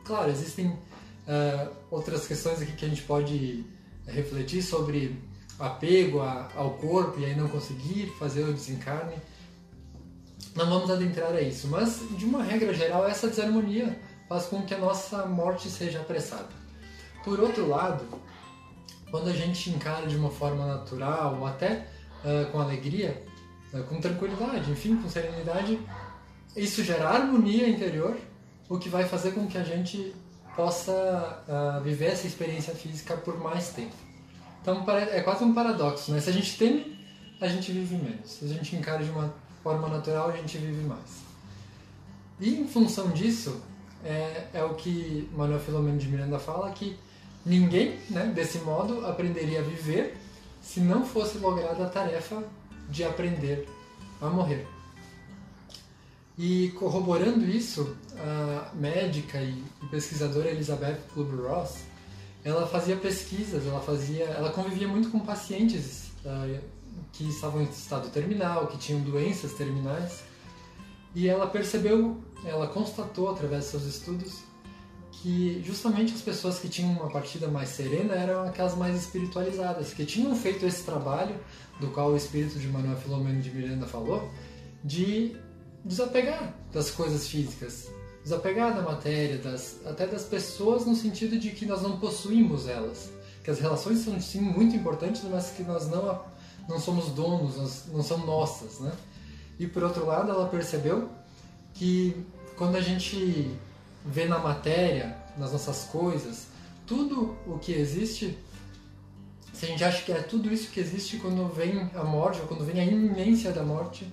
Claro, 0.05 0.31
existem 0.31 0.69
uh, 0.69 1.71
outras 1.91 2.27
questões 2.27 2.61
aqui 2.61 2.73
que 2.73 2.85
a 2.85 2.89
gente 2.89 3.03
pode 3.03 3.65
refletir 4.07 4.63
sobre 4.63 5.19
apego 5.59 6.21
a, 6.21 6.51
ao 6.55 6.75
corpo 6.75 7.19
e 7.21 7.25
aí 7.25 7.35
não 7.35 7.49
conseguir 7.49 8.13
fazer 8.19 8.45
o 8.45 8.53
desencarne. 8.53 9.17
Não 10.57 10.67
vamos 10.71 10.91
adentrar 10.91 11.33
a 11.33 11.41
isso, 11.41 11.69
mas 11.69 12.03
de 12.13 12.25
uma 12.25 12.43
regra 12.43 12.73
geral, 12.73 13.07
essa 13.07 13.29
desarmonia 13.29 14.01
faz 14.27 14.47
com 14.47 14.63
que 14.63 14.75
a 14.75 14.79
nossa 14.79 15.27
morte 15.27 15.69
seja 15.69 16.01
apressada. 16.01 16.49
Por 17.23 17.39
outro 17.39 17.69
lado, 17.69 18.07
quando 19.11 19.29
a 19.29 19.33
gente 19.35 19.69
encara 19.69 20.07
de 20.07 20.17
uma 20.17 20.31
forma 20.31 20.65
natural 20.67 21.37
ou 21.39 21.47
até 21.47 21.87
uh, 22.25 22.51
com 22.51 22.59
alegria, 22.59 23.23
uh, 23.75 23.83
com 23.85 24.01
tranquilidade, 24.01 24.71
enfim, 24.71 24.97
com 24.97 25.09
serenidade, 25.11 25.79
isso 26.57 26.83
gera 26.83 27.11
harmonia 27.11 27.69
interior, 27.69 28.17
o 28.67 28.79
que 28.79 28.89
vai 28.89 29.05
fazer 29.05 29.33
com 29.33 29.47
que 29.47 29.59
a 29.59 29.63
gente 29.63 30.15
possa 30.57 31.45
uh, 31.47 31.85
viver 31.85 32.07
essa 32.07 32.27
experiência 32.27 32.75
física 32.75 33.15
por 33.15 33.39
mais 33.39 33.69
tempo. 33.71 33.95
Então 34.63 34.85
é 34.91 35.21
quase 35.21 35.45
um 35.45 35.53
paradoxo, 35.53 36.11
né? 36.13 36.21
Se 36.21 36.31
a 36.31 36.33
gente 36.33 36.57
teme, 36.57 36.99
a 37.41 37.47
gente 37.47 37.71
vive 37.71 37.97
menos. 37.97 38.31
Se 38.31 38.47
a 38.47 38.49
gente 38.49 38.75
encara 38.75 39.05
de 39.05 39.11
uma 39.11 39.33
forma 39.67 39.89
natural, 39.89 40.29
a 40.29 40.37
gente 40.37 40.59
vive 40.59 40.87
mais. 40.87 41.25
E 42.39 42.55
em 42.55 42.69
função 42.69 43.09
disso, 43.09 43.61
é, 44.05 44.47
é 44.55 44.63
o 44.63 44.75
que 44.75 45.29
Manuel 45.37 45.59
Filomeno 45.59 45.99
de 45.99 46.07
Miranda 46.07 46.39
fala, 46.39 46.71
que 46.71 46.97
ninguém, 47.45 47.99
né, 48.09 48.27
desse 48.33 48.59
modo, 48.59 49.05
aprenderia 49.05 49.59
a 49.59 49.63
viver 49.65 50.17
se 50.63 50.79
não 50.79 51.05
fosse 51.05 51.39
lograda 51.39 51.85
a 51.85 51.89
tarefa 51.89 52.45
de 52.89 53.03
aprender 53.03 53.69
a 54.21 54.29
morrer. 54.29 54.69
E 56.39 56.69
corroborando 56.79 57.45
isso, 57.45 57.97
a 58.17 58.71
médica 58.73 59.43
e 59.43 59.61
pesquisadora 59.91 60.49
Elizabeth 60.49 61.01
Kubler-Ross, 61.13 61.79
ela 62.45 62.69
fazia 62.69 62.97
pesquisas, 62.97 63.67
ela 63.67 63.81
fazia, 63.81 64.27
ela 64.27 64.51
convivia 64.51 64.87
muito 64.87 65.11
com 65.11 65.19
pacientes 65.19 66.11
uh, 66.25 66.76
que 67.13 67.29
estavam 67.29 67.63
em 67.63 67.65
estado 67.65 68.09
terminal, 68.11 68.67
que 68.67 68.79
tinham 68.79 69.01
doenças 69.01 69.53
terminais, 69.55 70.23
e 71.15 71.29
ela 71.29 71.47
percebeu, 71.47 72.23
ela 72.45 72.67
constatou 72.67 73.31
através 73.31 73.65
de 73.65 73.71
seus 73.71 73.85
estudos 73.85 74.47
que 75.23 75.63
justamente 75.65 76.15
as 76.15 76.21
pessoas 76.21 76.59
que 76.59 76.69
tinham 76.69 76.93
uma 76.93 77.09
partida 77.09 77.49
mais 77.49 77.71
serena 77.71 78.15
eram 78.15 78.43
aquelas 78.45 78.77
mais 78.77 78.97
espiritualizadas, 78.97 79.93
que 79.95 80.05
tinham 80.05 80.35
feito 80.37 80.67
esse 80.67 80.85
trabalho 80.85 81.35
do 81.81 81.89
qual 81.89 82.11
o 82.11 82.17
espírito 82.17 82.59
de 82.59 82.69
Manuel 82.69 82.97
Filomeno 82.97 83.41
de 83.41 83.51
Miranda 83.51 83.87
falou, 83.87 84.31
de 84.85 85.37
desapegar 85.85 86.55
das 86.73 86.91
coisas 86.91 87.27
físicas, 87.29 87.91
desapegar 88.23 88.75
da 88.75 88.83
matéria, 88.83 89.39
das, 89.39 89.81
até 89.87 90.07
das 90.07 90.25
pessoas 90.25 90.85
no 90.85 90.95
sentido 90.95 91.39
de 91.39 91.51
que 91.51 91.65
nós 91.65 91.83
não 91.83 91.99
possuímos 91.99 92.69
elas, 92.69 93.11
que 93.43 93.51
as 93.51 93.59
relações 93.59 94.01
são 94.01 94.21
sim 94.21 94.41
muito 94.41 94.77
importantes, 94.77 95.23
mas 95.25 95.51
que 95.51 95.63
nós 95.63 95.89
não 95.89 96.25
não 96.69 96.81
somos 96.81 97.11
donos, 97.11 97.87
não 97.93 98.03
são 98.03 98.19
nossas, 98.27 98.81
né? 98.81 98.93
E 99.59 99.67
por 99.67 99.83
outro 99.83 100.05
lado, 100.05 100.31
ela 100.31 100.49
percebeu 100.49 101.11
que 101.75 102.17
quando 102.57 102.77
a 102.77 102.81
gente 102.81 103.51
vê 104.05 104.27
na 104.27 104.39
matéria, 104.39 105.17
nas 105.37 105.53
nossas 105.53 105.85
coisas, 105.85 106.47
tudo 106.87 107.37
o 107.47 107.59
que 107.59 107.73
existe, 107.73 108.39
se 109.53 109.65
a 109.65 109.69
gente 109.69 109.85
acha 109.85 110.03
que 110.03 110.13
é 110.13 110.23
tudo 110.23 110.53
isso 110.53 110.71
que 110.71 110.81
existe, 110.81 111.19
quando 111.19 111.47
vem 111.49 111.91
a 111.95 112.05
morte, 112.05 112.41
ou 112.41 112.47
quando 112.47 112.65
vem 112.65 112.81
a 112.81 112.85
iminência 112.85 113.53
da 113.53 113.63
morte, 113.63 114.07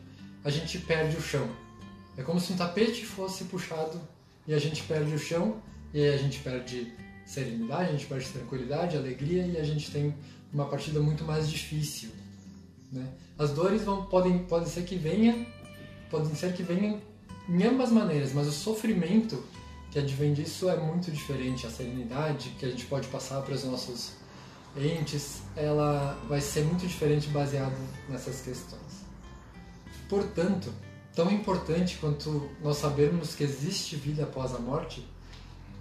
a 0.44 0.50
gente 0.50 0.78
perde 0.80 1.18
o 1.18 1.22
chão. 1.22 1.48
É 2.18 2.24
como 2.24 2.40
se 2.40 2.54
um 2.54 2.58
tapete 2.58 3.06
fosse 3.06 3.46
puxado 3.46 4.00
e 4.48 4.54
a 4.54 4.60
gente 4.60 4.84
perde 4.84 5.14
o 5.14 5.20
chão, 5.20 5.58
e 5.94 6.00
aí 6.00 6.14
a 6.14 6.18
gente 6.18 6.40
perde 6.40 6.94
serenidade, 7.26 7.90
a 7.90 7.92
gente 7.92 8.06
perde 8.06 8.28
tranquilidade, 8.30 8.98
alegria 8.98 9.46
e 9.46 9.58
a 9.58 9.64
gente 9.64 9.92
tem 9.92 10.14
uma 10.52 10.66
partida 10.66 11.00
muito 11.00 11.24
mais 11.24 11.50
difícil. 11.50 12.10
Né? 12.94 13.08
As 13.38 13.50
dores 13.50 13.84
vão, 13.84 14.06
podem, 14.06 14.46
ser 14.68 14.84
que 14.84 14.96
venha, 14.96 15.48
podem 16.12 16.36
ser 16.36 16.54
que 16.54 16.62
venham 16.62 17.02
em 17.50 17.64
ambas 17.64 17.92
maneiras, 17.92 18.32
mas 18.34 18.48
o 18.48 18.52
sofrimento 18.52 19.44
que 19.92 19.98
advém 19.98 20.34
disso 20.34 20.70
é 20.70 20.78
muito 20.78 21.12
diferente. 21.12 21.66
A 21.66 21.72
serenidade 21.72 22.52
que 22.60 22.66
a 22.66 22.70
gente 22.70 22.86
pode 22.86 23.08
passar 23.08 23.42
para 23.42 23.56
os 23.56 23.64
nossos 23.64 24.14
entes, 24.78 25.42
ela 25.56 26.18
vai 26.30 26.40
ser 26.40 26.64
muito 26.64 26.86
diferente 26.88 27.28
baseado 27.30 27.76
nessas 28.08 28.42
questões. 28.42 29.04
Portanto, 30.08 30.72
tão 31.16 31.32
importante 31.32 31.98
quanto 31.98 32.50
nós 32.62 32.78
sabermos 32.78 33.34
que 33.34 33.44
existe 33.44 33.96
vida 33.96 34.24
após 34.24 34.54
a 34.54 34.60
morte, 34.60 35.04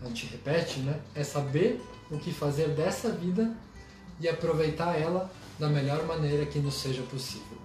a 0.02 0.08
gente 0.08 0.26
repete, 0.26 0.80
né? 0.80 0.98
É 1.14 1.22
saber 1.22 1.80
o 2.10 2.18
que 2.18 2.32
fazer 2.32 2.68
dessa 2.70 3.10
vida 3.10 3.54
e 4.20 4.28
aproveitar 4.28 4.98
ela 4.98 5.30
da 5.62 5.68
melhor 5.68 6.04
maneira 6.06 6.44
que 6.44 6.58
nos 6.58 6.74
seja 6.74 7.02
possível. 7.02 7.56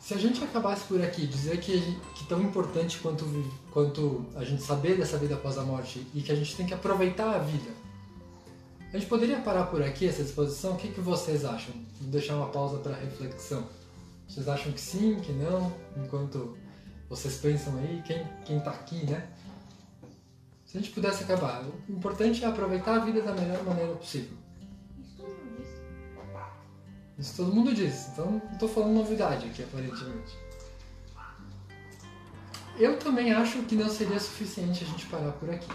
Se 0.00 0.14
a 0.14 0.16
gente 0.16 0.42
acabasse 0.42 0.84
por 0.84 1.02
aqui, 1.02 1.26
dizer 1.26 1.60
que, 1.60 1.78
que 2.14 2.24
tão 2.26 2.40
importante 2.40 2.98
quanto, 3.00 3.26
quanto 3.70 4.24
a 4.34 4.42
gente 4.42 4.62
saber 4.62 4.96
dessa 4.96 5.18
vida 5.18 5.34
após 5.34 5.58
a 5.58 5.62
morte 5.62 6.06
e 6.14 6.22
que 6.22 6.32
a 6.32 6.34
gente 6.34 6.56
tem 6.56 6.64
que 6.64 6.72
aproveitar 6.72 7.34
a 7.34 7.38
vida, 7.38 7.70
a 8.94 8.96
gente 8.96 9.06
poderia 9.10 9.38
parar 9.40 9.64
por 9.66 9.82
aqui 9.82 10.08
essa 10.08 10.22
exposição? 10.22 10.72
O 10.72 10.76
que, 10.78 10.88
que 10.88 11.02
vocês 11.02 11.44
acham? 11.44 11.74
Vou 12.00 12.10
deixar 12.10 12.36
uma 12.36 12.48
pausa 12.48 12.78
para 12.78 12.96
reflexão. 12.96 13.66
Vocês 14.26 14.48
acham 14.48 14.72
que 14.72 14.80
sim, 14.80 15.20
que 15.20 15.32
não? 15.32 15.70
Enquanto 15.98 16.56
vocês 17.10 17.36
pensam 17.36 17.76
aí, 17.76 18.02
quem, 18.06 18.26
quem 18.46 18.58
tá 18.60 18.70
aqui, 18.70 19.04
né? 19.04 19.28
Se 20.64 20.78
a 20.78 20.80
gente 20.80 20.94
pudesse 20.94 21.24
acabar, 21.24 21.62
o 21.62 21.92
importante 21.92 22.42
é 22.42 22.46
aproveitar 22.46 22.94
a 22.94 23.04
vida 23.04 23.20
da 23.20 23.32
melhor 23.32 23.62
maneira 23.64 23.92
possível. 23.96 24.43
Isso 27.18 27.36
todo 27.36 27.54
mundo 27.54 27.72
diz, 27.72 28.08
então 28.08 28.30
não 28.30 28.52
estou 28.52 28.68
falando 28.68 28.94
novidade 28.94 29.46
aqui, 29.46 29.62
aparentemente. 29.62 30.36
Eu 32.76 32.98
também 32.98 33.32
acho 33.32 33.62
que 33.62 33.76
não 33.76 33.88
seria 33.88 34.18
suficiente 34.18 34.82
a 34.82 34.86
gente 34.86 35.06
parar 35.06 35.30
por 35.32 35.48
aqui. 35.48 35.68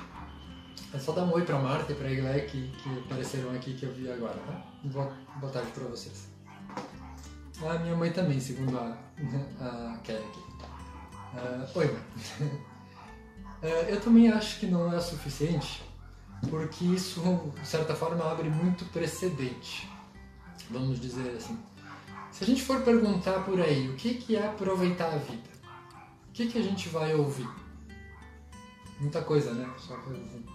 É 0.94 1.00
só 1.00 1.14
dar 1.14 1.24
um 1.24 1.34
oi 1.34 1.46
pra 1.46 1.58
Marta 1.58 1.92
e 1.94 1.96
pra 1.96 2.12
Iglé 2.12 2.42
que, 2.42 2.72
que 2.72 3.00
apareceram 3.06 3.52
aqui 3.52 3.74
que 3.74 3.86
eu 3.86 3.94
vi 3.94 4.12
agora, 4.12 4.34
tá? 4.34 4.66
Boa, 4.84 5.14
boa 5.40 5.52
tarde 5.52 5.72
pra 5.72 5.86
vocês. 5.86 6.28
A 7.62 7.78
minha 7.80 7.96
mãe 7.96 8.12
também, 8.12 8.40
segundo 8.40 8.78
a, 8.78 8.98
a 9.62 9.98
Kelly 10.04 10.24
aqui. 10.26 10.40
Uh, 11.36 11.80
oi, 11.80 11.86
mãe. 11.86 12.52
Uh, 13.62 13.86
eu 13.88 14.02
também 14.02 14.30
acho 14.30 14.60
que 14.60 14.66
não 14.66 14.92
é 14.92 15.00
suficiente, 15.00 15.84
porque 16.50 16.84
isso, 16.84 17.22
de 17.62 17.68
certa 17.68 17.96
forma, 17.96 18.30
abre 18.30 18.50
muito 18.50 18.84
precedente. 18.86 19.88
Vamos 20.70 21.00
dizer 21.00 21.36
assim. 21.36 21.58
Se 22.32 22.44
a 22.44 22.48
gente 22.48 22.62
for 22.62 22.82
perguntar 22.82 23.44
por 23.44 23.60
aí 23.60 23.90
o 23.90 23.96
que, 23.96 24.14
que 24.14 24.36
é 24.36 24.48
aproveitar 24.48 25.08
a 25.08 25.18
vida, 25.18 25.50
o 26.30 26.32
que, 26.32 26.48
que 26.48 26.58
a 26.58 26.64
gente 26.64 26.90
vai 26.90 27.14
ouvir? 27.16 27.50
Muita 29.00 29.22
coisa, 29.22 29.54
né? 29.54 29.70
Assim. 29.76 30.46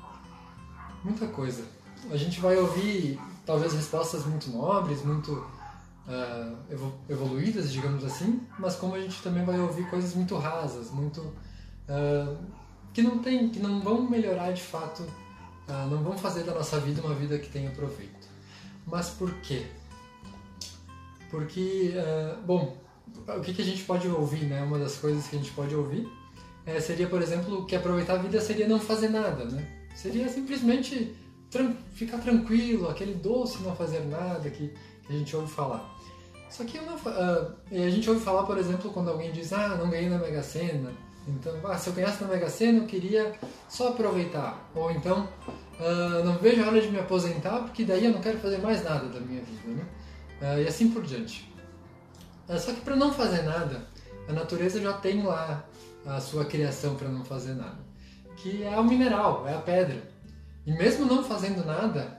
Muita 1.03 1.27
coisa. 1.29 1.65
A 2.11 2.17
gente 2.17 2.41
vai 2.41 2.57
ouvir 2.57 3.19
talvez 3.45 3.73
respostas 3.73 4.25
muito 4.25 4.51
nobres, 4.51 5.05
muito 5.05 5.33
uh, 6.07 6.93
evoluídas, 7.09 7.73
digamos 7.73 8.05
assim, 8.05 8.41
mas 8.59 8.77
como 8.77 8.95
a 8.95 9.01
gente 9.01 9.23
também 9.23 9.45
vai 9.45 9.59
ouvir 9.59 9.89
coisas 9.89 10.15
muito 10.15 10.37
rasas, 10.37 10.91
muito 10.91 11.21
uh, 11.21 12.37
que 12.93 13.03
não 13.03 13.19
tem, 13.19 13.49
que 13.49 13.59
não 13.59 13.81
vão 13.81 14.09
melhorar 14.09 14.53
de 14.53 14.63
fato, 14.63 15.03
uh, 15.03 15.91
não 15.91 16.03
vão 16.03 16.17
fazer 16.17 16.45
da 16.45 16.55
nossa 16.55 16.79
vida 16.81 17.03
uma 17.03 17.15
vida 17.15 17.39
que 17.39 17.49
tenha 17.49 17.71
proveito. 17.71 18.29
Mas 18.87 19.11
por 19.11 19.33
quê? 19.41 19.67
Porque, 21.35 21.93
bom, 22.47 22.77
o 23.27 23.41
que, 23.41 23.53
que 23.53 23.61
a 23.61 23.65
gente 23.65 23.83
pode 23.83 24.07
ouvir, 24.07 24.45
né? 24.45 24.63
Uma 24.63 24.79
das 24.79 24.97
coisas 24.99 25.27
que 25.27 25.35
a 25.35 25.39
gente 25.41 25.51
pode 25.51 25.75
ouvir 25.75 26.09
é, 26.65 26.79
seria, 26.79 27.09
por 27.09 27.21
exemplo, 27.21 27.67
que 27.67 27.75
aproveitar 27.75 28.15
a 28.15 28.19
vida 28.19 28.41
seria 28.41 28.69
não 28.69 28.79
fazer 28.79 29.09
nada, 29.09 29.45
né? 29.45 29.67
Seria 29.97 30.29
simplesmente 30.29 31.13
tran- 31.51 31.75
ficar 31.93 32.19
tranquilo, 32.19 32.89
aquele 32.89 33.15
doce 33.15 33.61
não 33.65 33.75
fazer 33.75 34.07
nada 34.07 34.49
que, 34.49 34.69
que 35.05 35.13
a 35.13 35.19
gente 35.19 35.35
ouve 35.35 35.51
falar. 35.51 35.93
Só 36.49 36.63
que 36.63 36.79
não 36.81 36.97
e 37.73 37.83
a 37.83 37.91
gente 37.91 38.09
ouve 38.09 38.23
falar, 38.23 38.45
por 38.45 38.57
exemplo, 38.57 38.93
quando 38.93 39.11
alguém 39.11 39.33
diz, 39.33 39.53
ah, 39.53 39.77
não 39.77 39.91
ganhei 39.91 40.09
na 40.09 40.19
Mega 40.19 40.43
Sena. 40.43 40.93
Então, 41.27 41.53
ah, 41.65 41.77
se 41.77 41.89
eu 41.89 41.95
ganhasse 41.95 42.23
na 42.23 42.29
Mega 42.29 42.49
Sena, 42.49 42.79
eu 42.79 42.87
queria 42.87 43.33
só 43.69 43.89
aproveitar. 43.89 44.71
Ou 44.73 44.89
então, 44.93 45.29
ah, 45.81 46.23
não 46.25 46.39
vejo 46.39 46.63
a 46.63 46.69
hora 46.69 46.81
de 46.81 46.93
me 46.93 47.01
aposentar, 47.01 47.59
porque 47.63 47.85
daí 47.85 48.05
eu 48.05 48.13
não 48.13 48.21
quero 48.21 48.39
fazer 48.39 48.59
mais 48.59 48.85
nada 48.85 49.09
da 49.09 49.19
minha 49.19 49.43
vida, 49.43 49.69
né? 49.75 49.85
Ah, 50.45 50.61
e 50.61 50.69
assim 50.69 50.91
por 50.91 51.03
diante. 51.03 51.51
Ah, 52.47 52.59
Só 52.59 52.73
que 52.73 52.83
para 52.83 52.95
não 52.95 53.13
fazer 53.13 53.43
nada, 53.43 53.87
a 54.29 54.33
natureza 54.33 54.79
já 54.79 54.93
tem 54.93 55.23
lá 55.23 55.65
a 56.05 56.21
sua 56.21 56.45
criação 56.45 56.97
para 56.97 57.09
não 57.09 57.25
fazer 57.25 57.55
nada, 57.55 57.79
que 58.37 58.63
é 58.63 58.79
o 58.79 58.85
mineral, 58.85 59.49
é 59.49 59.55
a 59.55 59.59
pedra. 59.59 60.03
E 60.67 60.73
mesmo 60.73 61.07
não 61.07 61.25
fazendo 61.25 61.65
nada, 61.65 62.19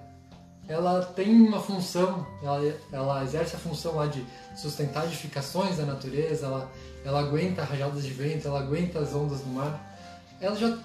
ela 0.67 1.03
tem 1.03 1.39
uma 1.39 1.59
função, 1.59 2.25
ela, 2.41 2.73
ela 2.91 3.23
exerce 3.23 3.55
a 3.55 3.59
função 3.59 3.95
lá 3.95 4.07
de 4.07 4.25
sustentar 4.55 5.05
edificações 5.05 5.77
da 5.77 5.85
natureza, 5.85 6.47
ela, 6.47 6.71
ela 7.03 7.19
aguenta 7.19 7.63
rajadas 7.63 8.03
de 8.03 8.11
vento, 8.11 8.47
ela 8.47 8.59
aguenta 8.59 8.99
as 8.99 9.13
ondas 9.13 9.41
do 9.41 9.49
mar. 9.49 9.95
Ela 10.41 10.55
já, 10.55 10.75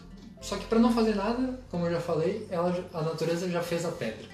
só 0.42 0.56
que 0.56 0.66
para 0.66 0.78
não 0.78 0.92
fazer 0.92 1.14
nada, 1.14 1.59
como 1.70 1.87
eu 1.87 1.92
já 1.92 2.00
falei, 2.00 2.47
ela, 2.50 2.87
a 2.92 3.00
natureza 3.00 3.49
já 3.49 3.62
fez 3.62 3.87
a 3.87 3.90
pedra. 3.92 4.28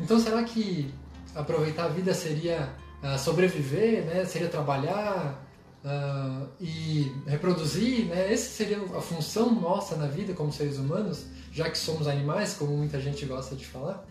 Então 0.00 0.18
será 0.18 0.42
que 0.42 0.92
aproveitar 1.34 1.84
a 1.84 1.88
vida 1.88 2.14
seria 2.14 2.74
ah, 3.02 3.18
sobreviver, 3.18 4.04
né? 4.04 4.24
Seria 4.24 4.48
trabalhar 4.48 5.44
ah, 5.84 6.46
e 6.60 7.12
reproduzir, 7.26 8.06
né? 8.06 8.32
Essa 8.32 8.50
seria 8.50 8.78
a 8.96 9.00
função 9.00 9.54
nossa 9.54 9.96
na 9.96 10.06
vida 10.06 10.34
como 10.34 10.52
seres 10.52 10.78
humanos, 10.78 11.26
já 11.52 11.68
que 11.68 11.78
somos 11.78 12.06
animais, 12.06 12.54
como 12.54 12.76
muita 12.76 13.00
gente 13.00 13.26
gosta 13.26 13.56
de 13.56 13.66
falar. 13.66 14.06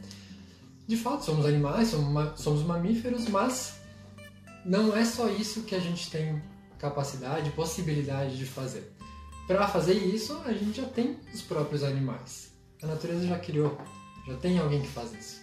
De 0.87 0.97
fato, 0.97 1.23
somos 1.23 1.45
animais, 1.45 1.89
somos, 1.89 2.39
somos 2.39 2.63
mamíferos, 2.63 3.27
mas 3.29 3.75
não 4.65 4.95
é 4.95 5.05
só 5.05 5.29
isso 5.29 5.63
que 5.63 5.73
a 5.73 5.79
gente 5.79 6.09
tem 6.11 6.41
capacidade, 6.77 7.49
possibilidade 7.51 8.37
de 8.37 8.45
fazer. 8.45 8.91
Para 9.47 9.67
fazer 9.67 9.93
isso, 9.93 10.41
a 10.45 10.53
gente 10.53 10.81
já 10.81 10.87
tem 10.87 11.17
os 11.33 11.41
próprios 11.41 11.83
animais. 11.83 12.51
A 12.81 12.87
natureza 12.87 13.27
já 13.27 13.37
criou, 13.37 13.77
já 14.27 14.35
tem 14.37 14.59
alguém 14.59 14.81
que 14.81 14.87
faz 14.87 15.13
isso. 15.13 15.41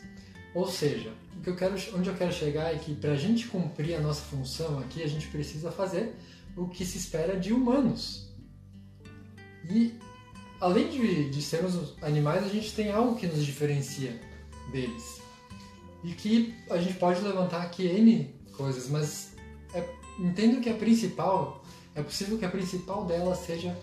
Ou 0.55 0.67
seja, 0.67 1.12
o 1.37 1.40
que 1.40 1.50
eu 1.50 1.57
quero, 1.57 1.75
onde 1.95 2.09
eu 2.09 2.14
quero 2.14 2.33
chegar 2.33 2.75
é 2.75 2.78
que 2.78 2.95
para 2.95 3.12
a 3.12 3.17
gente 3.17 3.47
cumprir 3.47 3.95
a 3.95 4.00
nossa 4.00 4.23
função 4.23 4.78
aqui, 4.78 5.02
a 5.02 5.07
gente 5.07 5.28
precisa 5.28 5.71
fazer 5.71 6.14
o 6.57 6.67
que 6.69 6.85
se 6.85 6.99
espera 6.99 7.38
de 7.38 7.52
humanos. 7.52 8.28
E 9.71 9.95
além 10.61 10.88
de, 10.88 11.31
de 11.31 11.43
sermos 11.43 11.95
animais, 12.02 12.45
a 12.45 12.49
gente 12.49 12.75
tem 12.75 12.90
algo 12.90 13.17
que 13.17 13.26
nos 13.26 13.45
diferencia 13.45 14.19
deles. 14.73 15.21
E 16.02 16.12
que 16.12 16.55
a 16.71 16.78
gente 16.78 16.95
pode 16.95 17.21
levantar 17.21 17.62
aqui 17.62 17.87
N 17.87 18.35
coisas, 18.52 18.88
mas 18.88 19.35
é, 19.73 19.88
entendo 20.19 20.61
que 20.61 20.69
a 20.69 20.75
principal, 20.75 21.62
é 21.95 22.02
possível 22.02 22.38
que 22.38 22.45
a 22.45 22.50
principal 22.50 23.05
dela 23.05 23.35
seja 23.35 23.76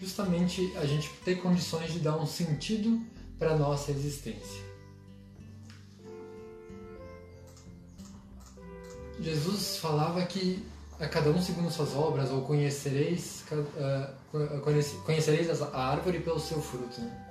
justamente 0.00 0.72
a 0.76 0.84
gente 0.84 1.08
ter 1.24 1.36
condições 1.36 1.92
de 1.92 2.00
dar 2.00 2.16
um 2.16 2.26
sentido 2.26 3.00
para 3.38 3.52
a 3.52 3.56
nossa 3.56 3.90
existência. 3.90 4.67
Jesus 9.20 9.78
falava 9.78 10.22
que 10.24 10.64
a 11.00 11.06
cada 11.06 11.30
um 11.30 11.40
segundo 11.40 11.70
suas 11.70 11.94
obras, 11.94 12.30
ou 12.30 12.42
conhecereis, 12.42 13.44
conhece- 14.64 14.96
conhecereis 15.04 15.62
a 15.62 15.76
árvore 15.78 16.20
pelo 16.20 16.40
seu 16.40 16.60
fruto. 16.60 17.00
né? 17.00 17.24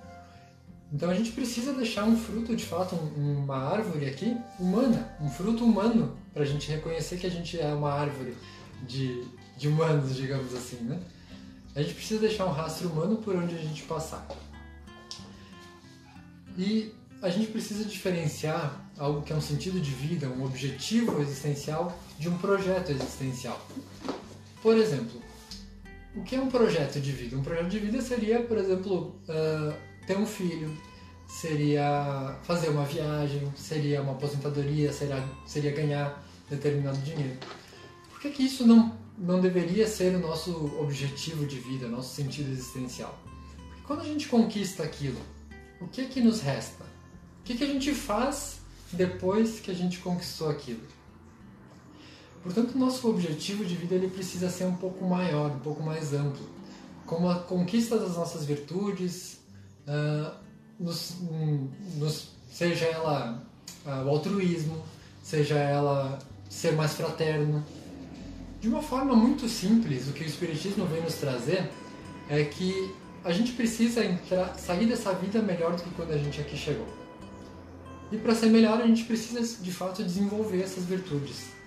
Então 0.91 1.09
a 1.09 1.13
gente 1.13 1.31
precisa 1.31 1.73
deixar 1.73 2.05
um 2.05 2.15
fruto, 2.17 2.55
de 2.55 2.63
fato, 2.65 2.95
um- 2.95 3.39
uma 3.43 3.57
árvore 3.57 4.05
aqui 4.05 4.37
humana, 4.57 5.15
um 5.19 5.29
fruto 5.29 5.65
humano, 5.65 6.17
para 6.33 6.43
a 6.43 6.45
gente 6.45 6.69
reconhecer 6.71 7.17
que 7.17 7.27
a 7.27 7.31
gente 7.31 7.59
é 7.59 7.73
uma 7.73 7.91
árvore 7.91 8.37
de, 8.87 9.25
de 9.57 9.67
humanos, 9.67 10.15
digamos 10.15 10.53
assim, 10.55 10.77
né? 10.83 10.97
A 11.75 11.81
gente 11.81 11.93
precisa 11.93 12.21
deixar 12.21 12.45
um 12.45 12.51
rastro 12.51 12.87
humano 12.89 13.17
por 13.17 13.35
onde 13.35 13.53
a 13.53 13.57
gente 13.59 13.83
passar. 13.83 14.25
E 16.57 16.93
a 17.21 17.29
gente 17.29 17.47
precisa 17.51 17.83
diferenciar 17.83 18.86
algo 18.97 19.21
que 19.21 19.31
é 19.31 19.35
um 19.35 19.41
sentido 19.41 19.79
de 19.79 19.91
vida, 19.91 20.27
um 20.27 20.43
objetivo 20.43 21.21
existencial, 21.21 21.97
de 22.17 22.29
um 22.29 22.37
projeto 22.37 22.91
existencial. 22.91 23.59
Por 24.61 24.75
exemplo, 24.75 25.21
o 26.15 26.23
que 26.23 26.35
é 26.35 26.41
um 26.41 26.49
projeto 26.49 26.99
de 26.99 27.11
vida? 27.11 27.37
Um 27.37 27.43
projeto 27.43 27.69
de 27.69 27.79
vida 27.79 28.01
seria, 28.01 28.41
por 28.41 28.57
exemplo, 28.57 29.15
ah, 29.29 29.75
ter 30.05 30.17
um 30.17 30.25
filho, 30.25 30.75
seria 31.27 32.37
fazer 32.43 32.69
uma 32.69 32.85
viagem, 32.85 33.51
seria 33.55 34.01
uma 34.01 34.13
aposentadoria, 34.13 34.91
seria, 34.91 35.23
seria 35.45 35.71
ganhar 35.71 36.23
determinado 36.49 36.97
dinheiro. 36.99 37.37
Por 38.09 38.21
que, 38.21 38.29
que 38.31 38.43
isso 38.43 38.65
não, 38.65 38.97
não 39.17 39.39
deveria 39.39 39.87
ser 39.87 40.15
o 40.15 40.19
nosso 40.19 40.73
objetivo 40.79 41.45
de 41.45 41.59
vida, 41.59 41.87
nosso 41.87 42.15
sentido 42.15 42.51
existencial? 42.51 43.17
Porque 43.67 43.81
quando 43.83 44.01
a 44.01 44.05
gente 44.05 44.27
conquista 44.27 44.83
aquilo, 44.83 45.19
o 45.79 45.87
que 45.87 46.05
que 46.05 46.21
nos 46.21 46.41
resta? 46.41 46.83
O 47.41 47.43
que, 47.43 47.55
que 47.55 47.63
a 47.63 47.67
gente 47.67 47.93
faz 47.93 48.56
depois 48.93 49.59
que 49.59 49.71
a 49.71 49.73
gente 49.73 49.99
conquistou 49.99 50.49
aquilo? 50.49 50.81
Portanto, 52.43 52.75
o 52.75 52.77
nosso 52.77 53.09
objetivo 53.09 53.65
de 53.65 53.75
vida 53.75 53.95
ele 53.95 54.07
precisa 54.09 54.49
ser 54.49 54.65
um 54.65 54.75
pouco 54.75 55.05
maior, 55.05 55.51
um 55.51 55.59
pouco 55.59 55.83
mais 55.83 56.13
amplo. 56.13 56.47
Como 57.05 57.29
a 57.29 57.35
conquista 57.39 57.97
das 57.97 58.15
nossas 58.15 58.45
virtudes, 58.45 59.39
ah, 59.87 60.33
nos- 60.79 61.15
hum, 61.21 61.67
nos- 61.95 62.29
seja 62.51 62.85
ela 62.85 63.43
ah, 63.85 64.03
o 64.05 64.09
altruísmo, 64.09 64.81
seja 65.23 65.55
ela 65.57 66.19
ser 66.49 66.73
mais 66.73 66.93
fraterno. 66.93 67.63
De 68.61 68.67
uma 68.67 68.81
forma 68.81 69.15
muito 69.15 69.47
simples, 69.47 70.07
o 70.07 70.13
que 70.13 70.23
o 70.23 70.27
Espiritismo 70.27 70.85
vem 70.85 71.01
nos 71.01 71.15
trazer 71.15 71.69
é 72.29 72.43
que 72.43 72.93
a 73.23 73.31
gente 73.31 73.51
precisa 73.53 74.03
entrar, 74.05 74.55
sair 74.57 74.85
dessa 74.85 75.13
vida 75.13 75.41
melhor 75.41 75.75
do 75.75 75.83
que 75.83 75.89
quando 75.91 76.11
a 76.11 76.17
gente 76.17 76.39
aqui 76.41 76.55
chegou. 76.57 76.87
E 78.11 78.17
para 78.17 78.33
ser 78.33 78.47
melhor, 78.47 78.81
a 78.81 78.87
gente 78.87 79.03
precisa 79.03 79.61
de 79.61 79.71
fato 79.71 80.03
desenvolver 80.03 80.61
essas 80.61 80.85
virtudes. 80.85 81.57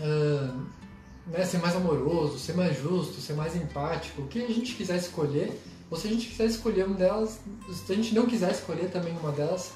Ah, 0.00 0.54
né, 1.26 1.44
ser 1.44 1.58
mais 1.58 1.76
amoroso, 1.76 2.38
ser 2.38 2.54
mais 2.54 2.76
justo, 2.80 3.20
ser 3.20 3.34
mais 3.34 3.54
empático, 3.54 4.22
o 4.22 4.26
que 4.26 4.42
a 4.42 4.48
gente 4.48 4.74
quiser 4.74 4.96
escolher, 4.96 5.56
ou 5.88 5.96
se 5.96 6.08
a 6.08 6.10
gente 6.10 6.26
quiser 6.28 6.46
escolher 6.46 6.86
uma 6.86 6.96
delas, 6.96 7.40
se 7.86 7.92
a 7.92 7.94
gente 7.94 8.14
não 8.14 8.26
quiser 8.26 8.50
escolher 8.50 8.90
também 8.90 9.16
uma 9.16 9.30
delas, 9.30 9.72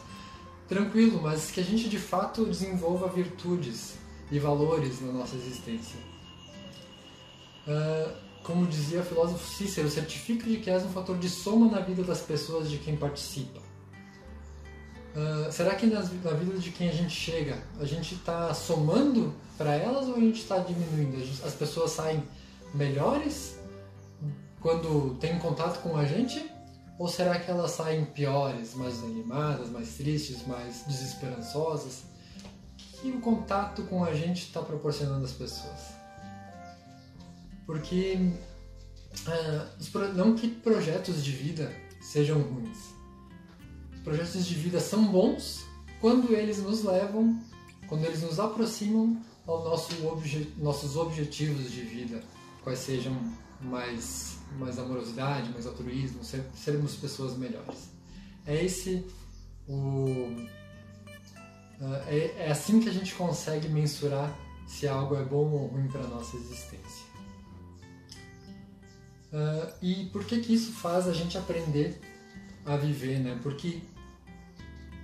tranquilo, 0.69 1.21
mas 1.23 1.51
que 1.51 1.61
a 1.61 1.63
gente 1.63 1.89
de 1.89 1.99
fato 1.99 2.45
desenvolva 2.47 3.07
virtudes 3.09 3.95
e 4.31 4.39
valores 4.41 5.01
na 5.01 5.13
nossa 5.13 5.37
existência. 5.37 5.99
Ah, 7.69 8.13
como 8.43 8.67
dizia 8.67 9.01
o 9.01 9.05
filósofo 9.05 9.45
Cícero, 9.57 9.89
certifica 9.89 10.49
de 10.49 10.59
que 10.59 10.71
és 10.71 10.85
um 10.85 10.91
fator 10.91 11.19
de 11.19 11.29
soma 11.29 11.71
na 11.71 11.81
vida 11.81 12.03
das 12.03 12.21
pessoas 12.21 12.71
de 12.71 12.79
quem 12.79 12.97
participa. 12.97 13.66
Ah, 15.17 15.51
será 15.51 15.75
que 15.75 15.87
nas, 15.87 16.13
na 16.23 16.33
vida 16.33 16.59
de 16.59 16.71
quem 16.71 16.89
a 16.91 16.93
gente 16.93 17.15
chega, 17.15 17.57
a 17.81 17.85
gente 17.87 18.15
está 18.15 18.53
somando 18.53 19.35
para 19.57 19.75
elas 19.75 20.07
ou 20.09 20.17
a 20.17 20.21
gente 20.21 20.41
está 20.43 20.59
diminuindo? 20.59 21.19
Gente- 21.25 21.43
As 21.45 21.55
pessoas 21.55 21.93
saem 21.93 22.23
melhores 22.75 23.59
quando 24.61 25.15
têm 25.19 25.39
contato 25.39 25.81
com 25.83 25.97
a 25.97 26.05
gente? 26.05 26.51
Ou 26.99 27.09
será 27.09 27.39
que 27.39 27.51
elas 27.51 27.73
saem 27.73 28.05
piores, 28.07 28.75
mais 28.75 28.95
desanimadas, 28.95 29.69
mais 29.71 29.89
tristes, 29.97 30.47
mais 30.47 30.83
desesperançosas? 30.87 32.03
O 32.75 33.01
que 33.01 33.11
o 33.11 33.21
contato 33.21 33.83
com 33.85 34.03
a 34.05 34.15
gente 34.15 34.45
está 34.45 34.61
proporcionando 34.63 35.25
às 35.25 35.33
pessoas? 35.33 35.95
Porque 37.67 38.33
pro- 39.93 40.13
não 40.15 40.35
que 40.35 40.49
projetos 40.49 41.23
de 41.25 41.33
vida 41.33 41.71
sejam 42.01 42.41
ruins. 42.41 42.96
Projetos 44.07 44.47
de 44.47 44.55
vida 44.55 44.79
são 44.79 45.05
bons 45.05 45.67
quando 46.01 46.33
eles 46.33 46.63
nos 46.63 46.85
levam, 46.85 47.43
quando 47.89 48.05
eles 48.05 48.23
nos 48.23 48.39
aproximam 48.39 49.21
ao 49.45 49.65
nosso 49.65 50.07
obje, 50.07 50.55
nossos 50.59 50.95
objetivos 50.95 51.73
de 51.73 51.81
vida, 51.81 52.23
quais 52.63 52.79
sejam 52.79 53.13
mais, 53.61 54.39
mais 54.61 54.79
amorosidade, 54.79 55.51
mais 55.51 55.67
altruísmo, 55.67 56.23
ser, 56.23 56.45
sermos 56.55 56.95
pessoas 56.95 57.37
melhores. 57.37 57.91
É 58.47 58.65
esse 58.65 59.05
o 59.67 60.47
ah, 61.81 62.05
é, 62.07 62.47
é 62.47 62.51
assim 62.53 62.79
que 62.79 62.89
a 62.89 62.93
gente 62.93 63.13
consegue 63.17 63.69
mensurar 63.69 64.33
se 64.69 64.87
algo 64.87 65.17
é 65.17 65.25
bom 65.25 65.51
ou 65.51 65.67
ruim 65.67 65.89
para 65.89 66.07
nossa 66.07 66.37
existência. 66.37 67.07
Ah, 69.33 69.73
e 69.83 70.05
por 70.13 70.25
que 70.25 70.39
que 70.39 70.55
isso 70.55 70.71
faz 70.75 71.09
a 71.09 71.13
gente 71.13 71.37
aprender 71.37 72.01
a 72.65 72.77
viver, 72.77 73.19
né? 73.19 73.37
Porque 73.43 73.83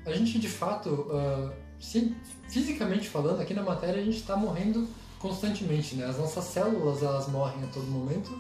a 0.04 0.12
gente 0.12 0.38
de 0.38 0.48
fato, 0.48 1.08
ah, 1.12 1.52
sim, 1.80 2.14
fisicamente 2.48 3.08
falando, 3.08 3.40
aqui 3.40 3.54
na 3.54 3.62
matéria 3.62 4.00
a 4.00 4.04
gente 4.04 4.18
está 4.18 4.36
morrendo 4.36 4.86
constantemente, 5.18 5.94
né? 5.94 6.06
As 6.06 6.18
nossas 6.18 6.44
células 6.44 7.02
elas 7.02 7.28
morrem 7.28 7.62
a 7.64 7.66
todo 7.68 7.86
momento 7.86 8.36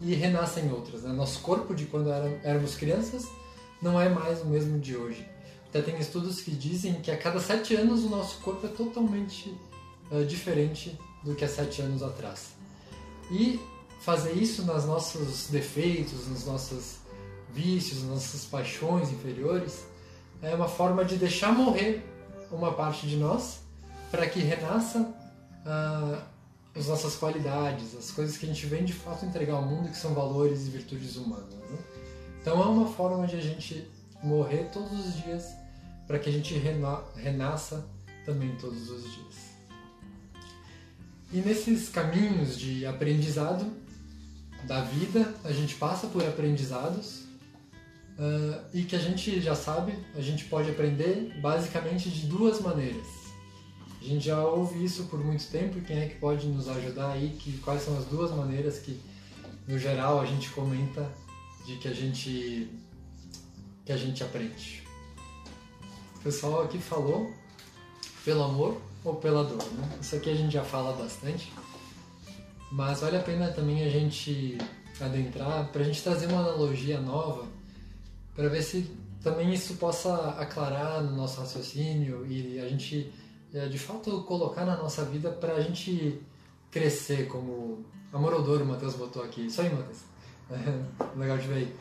e 0.00 0.14
renascem 0.14 0.72
outras, 0.72 1.02
né? 1.02 1.12
Nosso 1.12 1.40
corpo 1.40 1.74
de 1.74 1.86
quando 1.86 2.10
era- 2.10 2.40
éramos 2.42 2.74
crianças 2.74 3.26
não 3.80 4.00
é 4.00 4.08
mais 4.08 4.40
o 4.42 4.46
mesmo 4.46 4.78
de 4.78 4.96
hoje. 4.96 5.26
Até 5.68 5.82
tem 5.82 5.98
estudos 5.98 6.40
que 6.40 6.50
dizem 6.50 6.94
que 7.00 7.10
a 7.10 7.16
cada 7.16 7.40
sete 7.40 7.74
anos 7.74 8.04
o 8.04 8.08
nosso 8.08 8.38
corpo 8.40 8.66
é 8.66 8.70
totalmente 8.70 9.54
uh, 10.10 10.24
diferente 10.24 10.98
do 11.24 11.34
que 11.34 11.44
há 11.44 11.48
sete 11.48 11.80
anos 11.82 12.02
atrás. 12.02 12.50
E 13.30 13.58
fazer 14.00 14.32
isso 14.32 14.64
nos 14.64 14.84
nossos 14.84 15.48
defeitos, 15.48 16.26
nos 16.28 16.44
nossos 16.44 16.96
vícios, 17.54 18.02
nas 18.02 18.10
nossas 18.10 18.44
paixões 18.44 19.10
inferiores, 19.10 19.84
é 20.42 20.54
uma 20.54 20.68
forma 20.68 21.04
de 21.04 21.16
deixar 21.16 21.52
morrer 21.52 22.04
uma 22.50 22.72
parte 22.72 23.06
de 23.06 23.16
nós 23.16 23.60
para 24.10 24.28
que 24.28 24.40
renasça 24.40 24.98
uh, 25.00 26.22
as 26.74 26.86
nossas 26.88 27.16
qualidades, 27.16 27.94
as 27.94 28.10
coisas 28.10 28.36
que 28.36 28.44
a 28.44 28.48
gente 28.48 28.66
vem 28.66 28.84
de 28.84 28.92
fato 28.92 29.24
entregar 29.24 29.54
ao 29.54 29.62
mundo, 29.62 29.88
que 29.88 29.96
são 29.96 30.12
valores 30.12 30.66
e 30.66 30.70
virtudes 30.70 31.16
humanas. 31.16 31.54
Né? 31.54 31.78
Então 32.40 32.60
é 32.60 32.66
uma 32.66 32.88
forma 32.88 33.26
de 33.26 33.36
a 33.36 33.40
gente 33.40 33.88
morrer 34.22 34.68
todos 34.72 35.06
os 35.06 35.22
dias 35.22 35.54
para 36.06 36.18
que 36.18 36.28
a 36.28 36.32
gente 36.32 36.54
rena 36.54 37.00
renasça 37.16 37.86
também 38.26 38.54
todos 38.56 38.90
os 38.90 39.02
dias. 39.04 39.52
E 41.32 41.38
nesses 41.38 41.88
caminhos 41.88 42.58
de 42.58 42.84
aprendizado 42.84 43.66
da 44.64 44.82
vida, 44.82 45.34
a 45.44 45.52
gente 45.52 45.74
passa 45.76 46.06
por 46.08 46.22
aprendizados 46.22 47.21
uh, 48.18 48.64
e 48.72 48.84
que 48.84 48.96
a 48.96 48.98
gente 48.98 49.40
já 49.40 49.54
sabe, 49.54 49.94
a 50.14 50.20
gente 50.20 50.44
pode 50.44 50.70
aprender 50.70 51.38
basicamente 51.40 52.10
de 52.10 52.26
duas 52.26 52.60
maneiras. 52.60 53.06
A 54.00 54.04
gente 54.04 54.24
já 54.24 54.44
ouve 54.44 54.84
isso 54.84 55.04
por 55.04 55.24
muito 55.24 55.46
tempo 55.48 55.78
e 55.78 55.80
quem 55.80 55.98
é 56.00 56.08
que 56.08 56.16
pode 56.16 56.46
nos 56.48 56.68
ajudar 56.68 57.12
aí? 57.12 57.36
Que, 57.38 57.58
quais 57.58 57.82
são 57.82 57.96
as 57.96 58.04
duas 58.06 58.32
maneiras 58.32 58.78
que, 58.80 59.00
no 59.66 59.78
geral, 59.78 60.20
a 60.20 60.26
gente 60.26 60.50
comenta 60.50 61.08
de 61.64 61.76
que 61.76 61.86
a 61.86 61.94
gente, 61.94 62.68
que 63.84 63.92
a 63.92 63.96
gente 63.96 64.24
aprende? 64.24 64.82
O 66.16 66.18
pessoal 66.20 66.64
aqui 66.64 66.78
falou 66.78 67.32
pelo 68.24 68.42
amor 68.42 68.80
ou 69.04 69.14
pela 69.16 69.44
dor, 69.44 69.64
né? 69.72 69.98
Isso 70.00 70.16
aqui 70.16 70.30
a 70.30 70.34
gente 70.34 70.52
já 70.52 70.64
fala 70.64 70.92
bastante, 70.96 71.52
mas 72.72 73.00
vale 73.00 73.16
a 73.16 73.22
pena 73.22 73.52
também 73.52 73.84
a 73.84 73.88
gente 73.88 74.58
adentrar 75.00 75.68
para 75.68 75.82
a 75.82 75.84
gente 75.84 76.02
trazer 76.02 76.26
uma 76.26 76.40
analogia 76.40 77.00
nova 77.00 77.51
para 78.34 78.48
ver 78.48 78.62
se 78.62 78.90
também 79.22 79.52
isso 79.52 79.74
possa 79.74 80.30
aclarar 80.30 81.02
no 81.02 81.16
nosso 81.16 81.40
raciocínio 81.40 82.26
e 82.26 82.58
a 82.58 82.68
gente 82.68 83.12
é, 83.54 83.68
de 83.68 83.78
fato 83.78 84.22
colocar 84.22 84.64
na 84.64 84.76
nossa 84.76 85.04
vida 85.04 85.30
para 85.30 85.54
a 85.54 85.60
gente 85.60 86.20
crescer 86.70 87.28
como 87.28 87.84
amor 88.12 88.34
odor 88.34 88.62
o 88.62 88.66
Matheus 88.66 88.94
botou 88.94 89.22
aqui. 89.22 89.46
Isso 89.46 89.60
aí 89.60 89.72
Matheus. 89.72 89.98
É, 90.50 91.16
legal 91.18 91.38
de 91.38 91.46
ver 91.46 91.54
aí. 91.54 91.76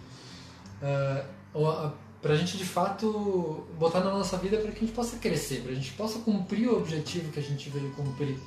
Uh, 1.53 1.91
para 2.21 2.33
a 2.33 2.37
gente 2.37 2.57
de 2.57 2.65
fato 2.65 3.65
botar 3.79 4.01
na 4.01 4.11
nossa 4.11 4.37
vida 4.37 4.57
para 4.57 4.71
que 4.71 4.77
a 4.77 4.81
gente 4.81 4.93
possa 4.93 5.17
crescer 5.17 5.61
para 5.61 5.71
a 5.71 5.75
gente 5.75 5.91
possa 5.93 6.19
cumprir 6.19 6.69
o 6.69 6.77
objetivo 6.77 7.31
que 7.31 7.39
a 7.39 7.43
gente 7.43 7.69
veio 7.69 7.91
cumprir 7.91 8.37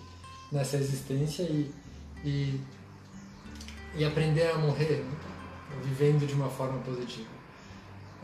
nessa 0.50 0.76
existência 0.76 1.42
e, 1.42 1.72
e, 2.24 2.60
e 3.96 4.04
aprender 4.04 4.48
a 4.48 4.58
morrer 4.58 5.04
né? 5.04 5.16
vivendo 5.82 6.26
de 6.26 6.34
uma 6.34 6.48
forma 6.48 6.78
positiva 6.80 7.33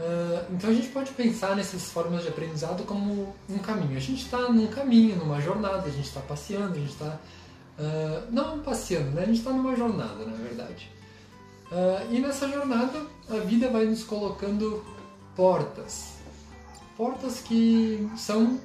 Uh, 0.01 0.55
então 0.55 0.71
a 0.71 0.73
gente 0.73 0.89
pode 0.89 1.11
pensar 1.13 1.55
nessas 1.55 1.93
formas 1.93 2.23
de 2.23 2.29
aprendizado 2.29 2.85
como 2.85 3.35
um 3.51 3.59
caminho. 3.59 3.99
A 3.99 4.01
gente 4.01 4.25
está 4.25 4.49
num 4.49 4.67
caminho, 4.69 5.17
numa 5.17 5.39
jornada, 5.43 5.87
a 5.87 5.91
gente 5.91 6.07
está 6.07 6.21
passeando, 6.21 6.73
a 6.73 6.79
gente 6.79 6.93
está. 6.93 7.19
Uh, 7.79 8.33
não 8.33 8.61
passeando, 8.61 9.11
né? 9.11 9.23
a 9.23 9.27
gente 9.27 9.39
está 9.39 9.51
numa 9.51 9.77
jornada, 9.77 10.25
na 10.25 10.37
verdade. 10.37 10.91
Uh, 11.71 12.15
e 12.15 12.19
nessa 12.19 12.49
jornada 12.49 13.07
a 13.29 13.37
vida 13.37 13.69
vai 13.69 13.85
nos 13.85 14.03
colocando 14.03 14.83
portas. 15.37 16.15
Portas 16.97 17.41
que 17.41 18.11
são, 18.17 18.59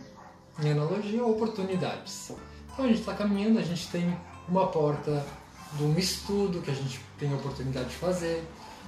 em 0.63 0.71
analogia, 0.71 1.25
oportunidades. 1.25 2.31
Então 2.71 2.85
a 2.85 2.87
gente 2.87 3.01
está 3.01 3.13
caminhando, 3.13 3.59
a 3.59 3.63
gente 3.63 3.89
tem 3.89 4.17
uma 4.47 4.67
porta 4.67 5.25
de 5.73 5.83
um 5.83 5.97
estudo 5.97 6.61
que 6.61 6.71
a 6.71 6.73
gente 6.73 7.01
tem 7.19 7.31
a 7.31 7.35
oportunidade 7.35 7.89
de 7.89 7.95
fazer, 7.95 8.45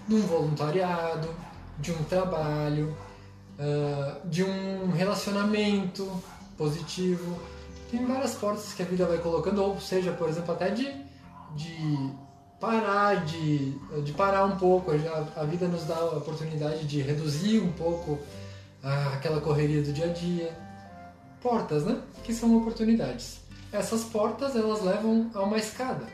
de 0.07 0.15
um 0.15 0.21
voluntariado, 0.21 1.29
de 1.79 1.91
um 1.91 2.03
trabalho, 2.03 2.95
uh, 3.59 4.27
de 4.27 4.43
um 4.43 4.91
relacionamento 4.91 6.09
positivo. 6.57 7.39
Tem 7.91 8.05
várias 8.05 8.35
portas 8.35 8.73
que 8.73 8.81
a 8.81 8.85
vida 8.85 9.05
vai 9.05 9.17
colocando, 9.17 9.63
ou 9.63 9.79
seja, 9.79 10.11
por 10.11 10.27
exemplo, 10.27 10.53
até 10.53 10.69
de, 10.69 10.91
de 11.55 12.11
parar, 12.59 13.25
de, 13.25 13.71
de 14.03 14.11
parar 14.13 14.45
um 14.45 14.57
pouco. 14.57 14.91
A, 14.91 15.41
a 15.41 15.45
vida 15.45 15.67
nos 15.67 15.85
dá 15.85 15.95
a 15.95 16.17
oportunidade 16.17 16.85
de 16.85 17.01
reduzir 17.01 17.59
um 17.59 17.71
pouco 17.71 18.13
uh, 18.13 19.13
aquela 19.13 19.39
correria 19.39 19.81
do 19.81 19.93
dia 19.93 20.05
a 20.05 20.13
dia. 20.13 20.57
Portas, 21.41 21.85
né? 21.85 22.01
Que 22.23 22.33
são 22.33 22.57
oportunidades. 22.57 23.39
Essas 23.71 24.03
portas, 24.03 24.55
elas 24.55 24.81
levam 24.81 25.29
a 25.33 25.43
uma 25.43 25.57
escada. 25.57 26.07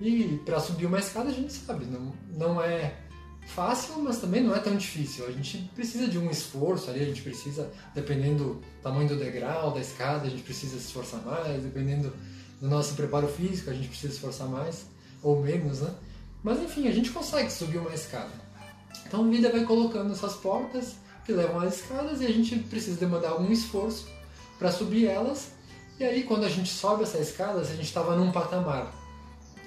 E 0.00 0.40
para 0.44 0.60
subir 0.60 0.86
uma 0.86 0.98
escada, 0.98 1.28
a 1.28 1.32
gente 1.32 1.52
sabe, 1.52 1.86
não, 1.86 2.12
não 2.36 2.62
é 2.62 2.94
fácil, 3.46 4.00
mas 4.02 4.18
também 4.18 4.42
não 4.42 4.54
é 4.54 4.58
tão 4.58 4.76
difícil. 4.76 5.26
A 5.26 5.30
gente 5.30 5.70
precisa 5.74 6.08
de 6.08 6.18
um 6.18 6.30
esforço 6.30 6.90
ali, 6.90 7.00
a 7.00 7.04
gente 7.04 7.22
precisa, 7.22 7.70
dependendo 7.94 8.44
do 8.44 8.62
tamanho 8.82 9.08
do 9.08 9.16
degrau, 9.16 9.72
da 9.72 9.80
escada, 9.80 10.26
a 10.26 10.30
gente 10.30 10.42
precisa 10.42 10.78
se 10.78 10.86
esforçar 10.86 11.22
mais, 11.24 11.62
dependendo 11.62 12.12
do 12.60 12.68
nosso 12.68 12.94
preparo 12.94 13.28
físico, 13.28 13.70
a 13.70 13.74
gente 13.74 13.88
precisa 13.88 14.12
se 14.12 14.18
esforçar 14.18 14.48
mais 14.48 14.86
ou 15.22 15.40
menos, 15.40 15.80
né? 15.80 15.90
Mas 16.42 16.60
enfim, 16.60 16.88
a 16.88 16.92
gente 16.92 17.10
consegue 17.10 17.50
subir 17.50 17.78
uma 17.78 17.94
escada. 17.94 18.32
Então 19.06 19.24
a 19.24 19.28
vida 19.28 19.50
vai 19.50 19.64
colocando 19.64 20.12
essas 20.12 20.34
portas 20.34 20.96
que 21.24 21.32
levam 21.32 21.60
às 21.60 21.76
escadas 21.76 22.20
e 22.20 22.26
a 22.26 22.30
gente 22.30 22.56
precisa 22.58 22.98
demandar 22.98 23.30
algum 23.30 23.50
esforço 23.50 24.06
para 24.58 24.70
subir 24.70 25.06
elas. 25.06 25.52
E 25.98 26.04
aí 26.04 26.24
quando 26.24 26.44
a 26.44 26.48
gente 26.48 26.68
sobe 26.68 27.02
essa 27.04 27.18
escada, 27.18 27.64
se 27.64 27.72
a 27.72 27.76
gente 27.76 27.86
estava 27.86 28.16
num 28.16 28.30
patamar 28.30 28.92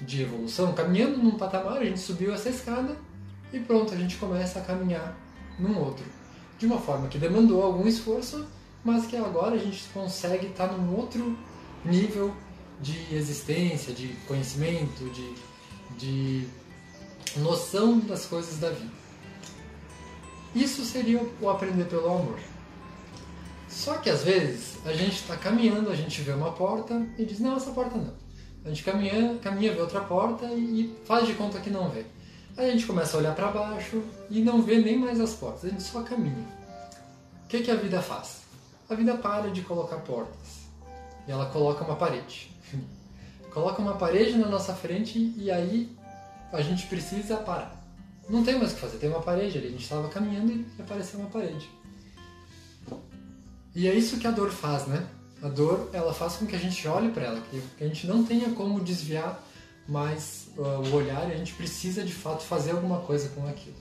de 0.00 0.22
evolução, 0.22 0.72
caminhando 0.72 1.18
num 1.18 1.36
patamar, 1.36 1.78
a 1.78 1.84
gente 1.84 1.98
subiu 1.98 2.32
essa 2.32 2.48
escada 2.48 2.96
e 3.52 3.60
pronto, 3.60 3.94
a 3.94 3.96
gente 3.96 4.16
começa 4.16 4.58
a 4.58 4.62
caminhar 4.62 5.16
num 5.58 5.78
outro. 5.78 6.04
De 6.58 6.66
uma 6.66 6.78
forma 6.78 7.08
que 7.08 7.18
demandou 7.18 7.62
algum 7.62 7.86
esforço, 7.86 8.46
mas 8.84 9.06
que 9.06 9.16
agora 9.16 9.54
a 9.54 9.58
gente 9.58 9.84
consegue 9.92 10.46
estar 10.46 10.66
num 10.68 10.96
outro 10.96 11.36
nível 11.84 12.34
de 12.80 13.14
existência, 13.14 13.92
de 13.92 14.08
conhecimento, 14.26 15.08
de, 15.10 15.34
de 15.96 16.48
noção 17.36 17.98
das 18.00 18.26
coisas 18.26 18.58
da 18.58 18.70
vida. 18.70 18.90
Isso 20.54 20.84
seria 20.84 21.20
o 21.40 21.50
aprender 21.50 21.84
pelo 21.84 22.06
amor. 22.06 22.38
Só 23.68 23.98
que 23.98 24.08
às 24.08 24.24
vezes 24.24 24.78
a 24.84 24.92
gente 24.92 25.16
está 25.16 25.36
caminhando, 25.36 25.90
a 25.90 25.94
gente 25.94 26.20
vê 26.22 26.32
uma 26.32 26.52
porta 26.52 27.06
e 27.18 27.24
diz: 27.24 27.38
Não, 27.38 27.56
essa 27.56 27.70
porta 27.70 27.96
não. 27.96 28.14
A 28.64 28.68
gente 28.70 28.82
caminha, 28.82 29.38
caminha 29.42 29.72
vê 29.72 29.80
outra 29.80 30.00
porta 30.00 30.46
e 30.46 30.96
faz 31.04 31.26
de 31.26 31.34
conta 31.34 31.60
que 31.60 31.70
não 31.70 31.88
vê. 31.88 32.04
Aí 32.58 32.70
a 32.70 32.72
gente 32.72 32.86
começa 32.86 33.16
a 33.16 33.20
olhar 33.20 33.36
para 33.36 33.52
baixo 33.52 34.02
e 34.28 34.40
não 34.40 34.60
vê 34.60 34.78
nem 34.78 34.98
mais 34.98 35.20
as 35.20 35.32
portas, 35.32 35.64
a 35.64 35.68
gente 35.68 35.84
só 35.84 36.02
caminha. 36.02 36.44
O 37.44 37.46
que, 37.46 37.62
que 37.62 37.70
a 37.70 37.76
vida 37.76 38.02
faz? 38.02 38.40
A 38.90 38.96
vida 38.96 39.16
para 39.16 39.48
de 39.48 39.62
colocar 39.62 39.98
portas 39.98 40.66
e 41.28 41.30
ela 41.30 41.46
coloca 41.46 41.84
uma 41.84 41.94
parede. 41.94 42.50
coloca 43.54 43.80
uma 43.80 43.94
parede 43.94 44.36
na 44.36 44.48
nossa 44.48 44.74
frente 44.74 45.32
e 45.36 45.52
aí 45.52 45.96
a 46.52 46.60
gente 46.60 46.88
precisa 46.88 47.36
parar. 47.36 47.80
Não 48.28 48.42
tem 48.42 48.58
mais 48.58 48.72
o 48.72 48.74
que 48.74 48.80
fazer, 48.80 48.98
tem 48.98 49.08
uma 49.08 49.22
parede 49.22 49.56
ali, 49.56 49.68
a 49.68 49.70
gente 49.70 49.84
estava 49.84 50.08
caminhando 50.08 50.52
e 50.52 50.82
apareceu 50.82 51.20
uma 51.20 51.30
parede. 51.30 51.70
E 53.72 53.86
é 53.86 53.94
isso 53.94 54.18
que 54.18 54.26
a 54.26 54.32
dor 54.32 54.50
faz, 54.50 54.84
né? 54.88 55.06
A 55.40 55.48
dor, 55.48 55.90
ela 55.92 56.12
faz 56.12 56.34
com 56.34 56.46
que 56.46 56.56
a 56.56 56.58
gente 56.58 56.88
olhe 56.88 57.10
para 57.12 57.22
ela, 57.22 57.40
que 57.78 57.84
a 57.84 57.86
gente 57.86 58.04
não 58.08 58.24
tenha 58.24 58.50
como 58.50 58.80
desviar 58.80 59.40
mais 59.88 60.48
uh, 60.58 60.86
o 60.90 60.94
olhar 60.94 61.22
a 61.22 61.34
gente 61.34 61.54
precisa 61.54 62.04
de 62.04 62.12
fato 62.12 62.42
fazer 62.42 62.72
alguma 62.72 63.00
coisa 63.00 63.30
com 63.30 63.48
aquilo. 63.48 63.76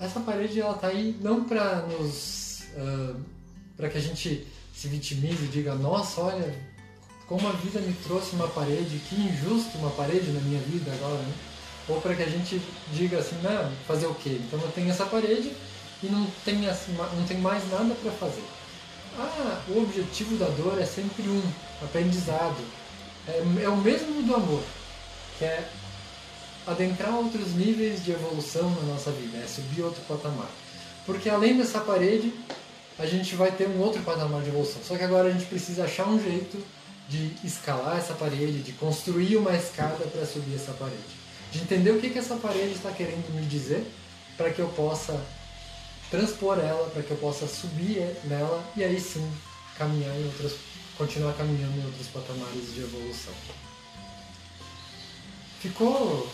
Essa 0.00 0.18
parede 0.18 0.60
ela 0.60 0.74
tá 0.74 0.88
aí 0.88 1.16
não 1.20 1.44
para 1.44 1.86
nos 1.86 2.64
uh, 2.74 3.16
para 3.76 3.88
que 3.88 3.96
a 3.96 4.00
gente 4.00 4.46
se 4.74 4.88
vitimize 4.88 5.44
e 5.44 5.48
diga 5.48 5.74
nossa 5.76 6.20
olha 6.20 6.52
como 7.28 7.48
a 7.48 7.52
vida 7.52 7.80
me 7.80 7.92
trouxe 8.04 8.34
uma 8.34 8.48
parede 8.48 8.98
que 9.08 9.14
injusto 9.14 9.78
uma 9.78 9.90
parede 9.90 10.32
na 10.32 10.40
minha 10.40 10.60
vida 10.60 10.92
agora 10.92 11.22
né? 11.22 11.34
ou 11.88 12.00
para 12.00 12.14
que 12.14 12.22
a 12.22 12.28
gente 12.28 12.60
diga 12.92 13.18
assim 13.18 13.36
não 13.42 13.70
fazer 13.86 14.06
o 14.06 14.14
quê 14.14 14.40
então 14.44 14.60
eu 14.60 14.72
tenho 14.72 14.90
essa 14.90 15.06
parede 15.06 15.52
e 16.02 16.06
não 16.06 16.26
tem 16.44 16.68
assim, 16.68 16.92
não 16.92 17.24
tem 17.24 17.38
mais 17.38 17.70
nada 17.70 17.94
para 17.94 18.10
fazer 18.12 18.44
ah 19.18 19.62
o 19.68 19.82
objetivo 19.82 20.36
da 20.36 20.46
dor 20.46 20.80
é 20.80 20.86
sempre 20.86 21.22
um 21.28 21.42
aprendizado 21.82 22.81
é, 23.28 23.64
é 23.64 23.68
o 23.68 23.76
mesmo 23.76 24.22
do 24.22 24.34
amor, 24.34 24.62
que 25.38 25.44
é 25.44 25.68
adentrar 26.66 27.14
outros 27.14 27.54
níveis 27.54 28.04
de 28.04 28.12
evolução 28.12 28.70
na 28.70 28.82
nossa 28.82 29.10
vida, 29.10 29.38
é 29.38 29.46
subir 29.46 29.82
outro 29.82 30.02
patamar. 30.02 30.48
Porque 31.04 31.28
além 31.28 31.56
dessa 31.56 31.80
parede, 31.80 32.32
a 32.98 33.06
gente 33.06 33.34
vai 33.34 33.50
ter 33.50 33.68
um 33.68 33.80
outro 33.80 34.02
patamar 34.02 34.42
de 34.42 34.48
evolução. 34.48 34.80
Só 34.84 34.96
que 34.96 35.02
agora 35.02 35.28
a 35.28 35.32
gente 35.32 35.46
precisa 35.46 35.84
achar 35.84 36.06
um 36.06 36.22
jeito 36.22 36.62
de 37.08 37.32
escalar 37.44 37.98
essa 37.98 38.14
parede, 38.14 38.62
de 38.62 38.72
construir 38.72 39.36
uma 39.36 39.54
escada 39.54 40.04
para 40.06 40.24
subir 40.24 40.54
essa 40.54 40.72
parede. 40.72 41.22
De 41.50 41.60
entender 41.60 41.90
o 41.90 42.00
que, 42.00 42.10
que 42.10 42.18
essa 42.18 42.36
parede 42.36 42.72
está 42.72 42.90
querendo 42.90 43.34
me 43.34 43.44
dizer 43.46 43.84
para 44.36 44.50
que 44.50 44.60
eu 44.60 44.68
possa 44.68 45.20
transpor 46.12 46.58
ela 46.58 46.90
para 46.90 47.02
que 47.02 47.10
eu 47.10 47.16
possa 47.16 47.46
subir 47.46 48.06
nela 48.24 48.62
e 48.76 48.84
aí 48.84 49.00
sim 49.00 49.26
caminhar 49.78 50.14
em 50.14 50.26
outras, 50.26 50.52
continuar 51.02 51.32
caminhando 51.34 51.80
em 51.80 51.84
outros 51.84 52.06
patamares 52.08 52.72
de 52.74 52.80
evolução. 52.80 53.34
Ficou 55.60 56.30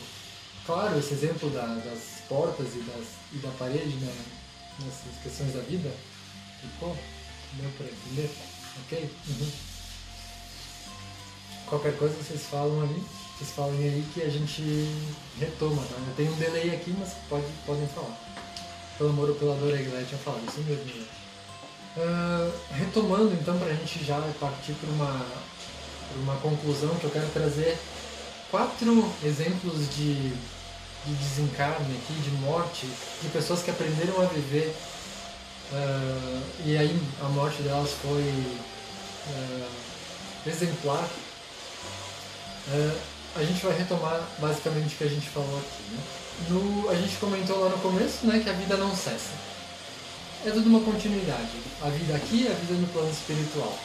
claro 0.67 0.99
esse 0.99 1.15
exemplo 1.15 1.49
da- 1.49 1.75
das 1.77 2.21
portas 2.29 2.67
e, 2.75 2.81
das- 2.81 3.09
e 3.33 3.37
da 3.39 3.49
parede 3.53 3.97
né, 3.97 4.15
nessas 4.81 5.23
questões 5.23 5.55
da 5.55 5.61
vida? 5.61 5.91
Ficou? 6.61 6.95
Deu 7.55 7.71
para 7.79 7.87
entender? 7.87 8.31
Ok? 8.85 9.11
Uhum. 9.29 9.51
Qualquer 11.67 11.97
coisa 11.97 12.15
vocês 12.23 12.43
falam 12.43 12.83
ali, 12.83 13.03
vocês 13.39 13.51
falem 13.53 13.79
aí 13.85 14.05
que 14.13 14.21
a 14.23 14.29
gente 14.29 14.63
retoma, 15.41 15.83
tá? 15.83 15.95
Eu 15.97 16.15
tenho 16.15 16.33
um 16.33 16.37
delay 16.39 16.75
aqui, 16.75 16.95
mas 16.99 17.15
pode, 17.31 17.47
podem 17.65 17.87
falar. 17.89 18.19
Pelo 18.99 19.11
amor 19.11 19.31
ou 19.31 19.35
pela 19.37 19.55
dor, 19.57 19.73
a 19.73 19.77
Guilherme 19.79 20.07
tinha 20.07 20.19
falado, 20.21 20.47
isso 20.47 20.61
mesmo. 20.61 20.85
Né? 20.85 21.07
Retomando 22.89 23.35
então 23.35 23.59
para 23.59 23.69
a 23.69 23.75
gente 23.75 24.03
já 24.03 24.19
partir 24.41 24.73
para 24.73 24.89
uma, 24.89 25.27
uma 26.23 26.37
conclusão 26.37 26.95
que 26.95 27.05
eu 27.05 27.11
quero 27.11 27.29
trazer 27.35 27.79
quatro 28.51 29.13
exemplos 29.23 29.95
de, 29.95 30.15
de 30.15 31.13
desencarne 31.21 31.95
aqui, 31.97 32.15
de 32.15 32.31
morte, 32.41 32.87
de 33.21 33.29
pessoas 33.29 33.63
que 33.63 33.71
aprenderam 33.71 34.23
a 34.23 34.25
viver 34.25 34.75
ah, 35.71 36.41
e 36.65 36.79
aí 36.79 36.99
a 37.21 37.29
morte 37.29 37.61
delas 37.61 37.91
foi 38.01 38.25
ah, 39.35 39.69
exemplar. 40.47 41.07
Ah, 42.71 42.97
a 43.37 43.45
gente 43.45 43.67
vai 43.67 43.77
retomar 43.77 44.23
basicamente 44.39 44.95
o 44.95 44.97
que 44.99 45.05
a 45.05 45.09
gente 45.09 45.29
falou 45.29 45.59
aqui. 45.59 45.83
Né? 45.93 46.01
No, 46.49 46.89
a 46.89 46.95
gente 46.95 47.17
comentou 47.17 47.61
lá 47.61 47.69
no 47.69 47.79
começo 47.81 48.27
né, 48.27 48.41
que 48.43 48.49
a 48.49 48.55
vida 48.55 48.79
não 48.79 48.97
cessa. 48.97 49.58
É 50.45 50.51
tudo 50.51 50.69
uma 50.69 50.81
continuidade. 50.81 51.51
A 51.83 51.89
vida 51.89 52.15
aqui 52.15 52.47
é 52.47 52.51
a 52.51 52.55
vida 52.55 52.75
no 52.75 52.87
plano 52.89 53.11
espiritual. 53.11 53.77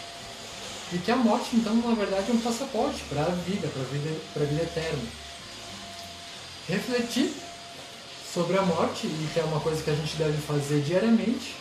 E 0.92 0.98
que 0.98 1.12
a 1.12 1.16
morte, 1.16 1.56
então, 1.56 1.76
na 1.76 1.96
verdade, 1.96 2.30
é 2.30 2.34
um 2.34 2.42
passaporte 2.42 3.04
para 3.10 3.24
a 3.24 3.30
vida, 3.30 3.68
para 3.68 3.82
a 3.82 3.86
vida, 3.86 4.20
pra 4.34 4.46
vida 4.46 4.64
eterna. 4.64 5.04
Refletir 6.68 7.34
sobre 8.34 8.58
a 8.58 8.62
morte, 8.62 9.08
e 9.08 9.30
que 9.34 9.40
é 9.40 9.44
uma 9.44 9.60
coisa 9.60 9.82
que 9.84 9.90
a 9.90 9.96
gente 9.96 10.16
deve 10.16 10.38
fazer 10.38 10.82
diariamente, 10.82 11.56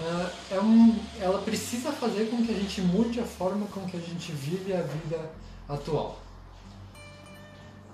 ah, 0.00 0.30
é 0.50 0.60
um, 0.60 0.98
ela 1.20 1.40
precisa 1.40 1.92
fazer 1.92 2.28
com 2.30 2.44
que 2.44 2.52
a 2.52 2.54
gente 2.54 2.80
mude 2.80 3.20
a 3.20 3.24
forma 3.24 3.66
com 3.66 3.86
que 3.86 3.96
a 3.96 4.00
gente 4.00 4.32
vive 4.32 4.72
a 4.72 4.82
vida 4.82 5.30
atual. 5.68 6.18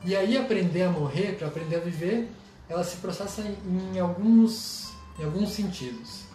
E 0.05 0.17
aí 0.17 0.37
aprender 0.37 0.85
a 0.85 0.91
morrer, 0.91 1.37
para 1.37 1.49
aprender 1.49 1.77
a 1.77 1.81
viver, 1.81 2.31
ela 2.69 2.83
se 2.83 2.97
processa 2.97 3.43
em, 3.43 3.97
em 3.97 4.01
alguns, 4.01 4.90
em 5.21 5.25
alguns 5.25 5.51
sentidos. 5.51 6.31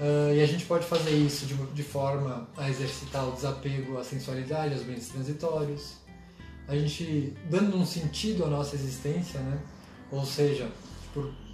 Ah, 0.00 0.32
e 0.32 0.42
a 0.42 0.46
gente 0.46 0.64
pode 0.64 0.86
fazer 0.86 1.10
isso 1.10 1.46
de, 1.46 1.54
de 1.54 1.82
forma 1.82 2.48
a 2.56 2.68
exercitar 2.70 3.28
o 3.28 3.32
desapego 3.32 3.98
à 3.98 4.04
sensualidade, 4.04 4.74
aos 4.74 4.82
bens 4.82 5.08
transitórios. 5.08 5.94
A 6.68 6.76
gente 6.76 7.34
dando 7.50 7.76
um 7.76 7.86
sentido 7.86 8.44
à 8.44 8.48
nossa 8.48 8.74
existência, 8.74 9.40
né? 9.40 9.58
Ou 10.10 10.24
seja, 10.24 10.70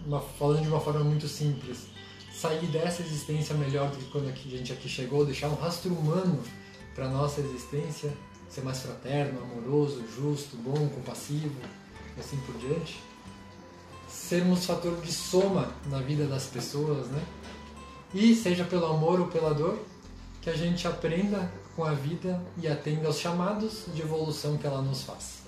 uma, 0.07 0.21
falando 0.21 0.63
de 0.63 0.69
uma 0.69 0.81
forma 0.81 1.05
muito 1.05 1.29
simples, 1.29 1.87
sair 2.33 2.67
dessa 2.67 3.03
existência 3.03 3.55
melhor 3.55 3.91
do 3.91 3.97
que 3.97 4.11
quando 4.11 4.29
a 4.29 4.33
gente 4.33 4.73
aqui 4.73 4.89
chegou, 4.89 5.25
deixar 5.25 5.49
um 5.49 5.55
rastro 5.55 5.93
humano 5.95 6.43
para 6.95 7.09
nossa 7.09 7.41
existência, 7.41 8.13
ser 8.49 8.63
mais 8.63 8.81
fraterno, 8.81 9.41
amoroso, 9.43 10.03
justo, 10.17 10.57
bom, 10.57 10.89
compassivo, 10.89 11.55
e 12.17 12.21
assim 12.21 12.39
por 12.39 12.57
diante. 12.59 13.01
Sermos 14.13 14.67
fator 14.67 15.01
de 15.01 15.13
soma 15.13 15.73
na 15.87 15.99
vida 15.99 16.27
das 16.27 16.45
pessoas, 16.45 17.09
né? 17.09 17.23
E 18.15 18.35
seja 18.35 18.65
pelo 18.65 18.87
amor 18.87 19.21
ou 19.21 19.27
pela 19.27 19.55
dor, 19.55 19.79
que 20.41 20.51
a 20.51 20.57
gente 20.57 20.87
aprenda 20.87 21.51
com 21.75 21.85
a 21.85 21.93
vida 21.93 22.41
e 22.59 22.69
atenda 22.69 23.07
aos 23.07 23.19
chamados 23.19 23.85
de 23.95 24.03
evolução 24.03 24.57
que 24.59 24.67
ela 24.67 24.83
nos 24.83 25.03
faz. 25.03 25.43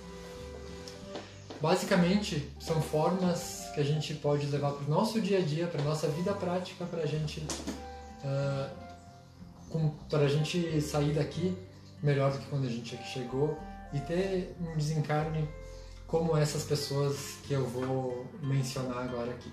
Basicamente, 1.61 2.51
são 2.59 2.81
formas 2.81 3.69
que 3.73 3.79
a 3.79 3.83
gente 3.83 4.13
pode 4.15 4.45
levar 4.47 4.71
para 4.71 4.85
o 4.85 4.89
nosso 4.89 5.21
dia 5.21 5.39
a 5.39 5.41
dia, 5.41 5.67
para 5.67 5.81
a 5.81 5.85
nossa 5.85 6.07
vida 6.07 6.33
prática, 6.33 6.85
para 6.85 7.03
a 7.03 7.05
gente, 7.05 7.45
ah, 8.23 8.69
com- 9.69 9.89
para 10.09 10.25
a 10.25 10.27
gente 10.27 10.81
sair 10.81 11.13
daqui 11.13 11.55
melhor 12.01 12.31
do 12.31 12.39
que 12.39 12.45
quando 12.47 12.65
a 12.65 12.69
gente 12.69 12.95
aqui 12.95 13.07
chegou 13.07 13.57
e 13.93 13.99
ter 13.99 14.55
um 14.59 14.75
desencarne 14.77 15.47
como 16.07 16.37
essas 16.37 16.63
pessoas 16.63 17.37
que 17.43 17.53
eu 17.53 17.65
vou 17.65 18.25
mencionar 18.41 19.03
agora 19.03 19.31
aqui. 19.31 19.51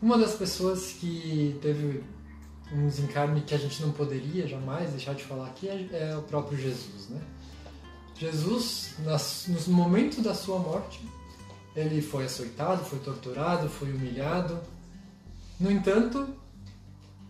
Uma 0.00 0.18
das 0.18 0.34
pessoas 0.34 0.92
que 0.92 1.58
teve 1.62 2.02
um 2.72 2.86
desencarne 2.86 3.40
que 3.42 3.54
a 3.54 3.58
gente 3.58 3.80
não 3.82 3.92
poderia 3.92 4.46
jamais 4.46 4.90
deixar 4.90 5.14
de 5.14 5.24
falar 5.24 5.46
aqui 5.46 5.68
é, 5.68 6.10
é 6.10 6.16
o 6.16 6.22
próprio 6.22 6.58
Jesus, 6.58 7.08
né? 7.08 7.20
Jesus, 8.18 8.94
no 9.46 9.74
momento 9.74 10.22
da 10.22 10.34
sua 10.34 10.58
morte, 10.58 11.00
ele 11.74 12.00
foi 12.00 12.24
açoitado, 12.24 12.82
foi 12.82 12.98
torturado, 12.98 13.68
foi 13.68 13.92
humilhado. 13.92 14.58
No 15.60 15.70
entanto, 15.70 16.26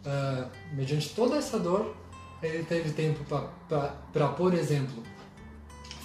ah, 0.04 0.48
mediante 0.72 1.08
toda 1.10 1.36
essa 1.36 1.58
dor, 1.58 1.96
ele 2.40 2.62
teve 2.64 2.92
tempo 2.92 3.24
para, 3.68 4.28
por 4.28 4.54
exemplo, 4.54 5.02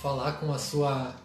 falar 0.02 0.34
com 0.34 0.52
a 0.52 0.58
sua 0.58 1.16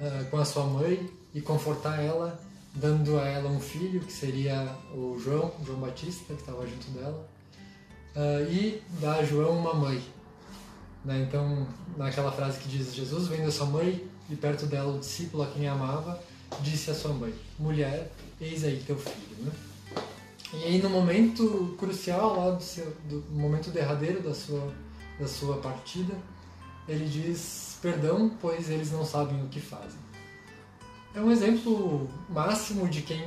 ah, 0.00 0.24
com 0.30 0.38
a 0.38 0.44
sua 0.44 0.64
mãe 0.64 1.10
e 1.34 1.40
confortar 1.40 2.02
ela, 2.02 2.40
dando 2.74 3.18
a 3.18 3.26
ela 3.26 3.50
um 3.50 3.60
filho 3.60 4.00
que 4.00 4.12
seria 4.12 4.74
o 4.94 5.18
João, 5.18 5.52
João 5.64 5.80
Batista, 5.80 6.34
que 6.34 6.40
estava 6.40 6.66
junto 6.66 6.90
dela, 6.90 7.28
ah, 8.14 8.42
e 8.42 8.82
dar 9.00 9.18
a 9.18 9.24
João 9.24 9.58
uma 9.58 9.74
mãe. 9.74 10.02
Né? 11.04 11.24
Então, 11.28 11.66
naquela 11.96 12.32
frase 12.32 12.58
que 12.58 12.68
diz: 12.68 12.94
Jesus 12.94 13.28
vendo 13.28 13.48
a 13.48 13.52
sua 13.52 13.66
mãe 13.66 14.04
e 14.28 14.36
perto 14.36 14.66
dela 14.66 14.94
o 14.94 14.98
discípulo 14.98 15.44
a 15.44 15.46
quem 15.46 15.68
amava, 15.68 16.20
disse 16.60 16.90
à 16.90 16.94
sua 16.94 17.12
mãe: 17.12 17.32
Mulher, 17.58 18.10
eis 18.40 18.64
aí 18.64 18.82
teu 18.86 18.98
filho. 18.98 19.44
Né? 19.44 19.52
E 20.52 20.64
aí, 20.64 20.82
no 20.82 20.90
momento 20.90 21.74
crucial, 21.78 22.36
lá 22.36 22.50
do, 22.52 22.62
seu, 22.62 22.92
do 23.08 23.24
momento 23.30 23.70
derradeiro 23.70 24.22
da 24.22 24.34
sua, 24.34 24.72
da 25.18 25.26
sua 25.26 25.58
partida, 25.58 26.14
ele 26.88 27.06
diz: 27.06 27.78
Perdão, 27.80 28.30
pois 28.40 28.70
eles 28.70 28.90
não 28.92 29.04
sabem 29.04 29.42
o 29.42 29.48
que 29.48 29.60
fazem. 29.60 29.98
É 31.14 31.20
um 31.20 31.30
exemplo 31.30 32.08
máximo 32.28 32.88
de 32.88 33.02
quem 33.02 33.22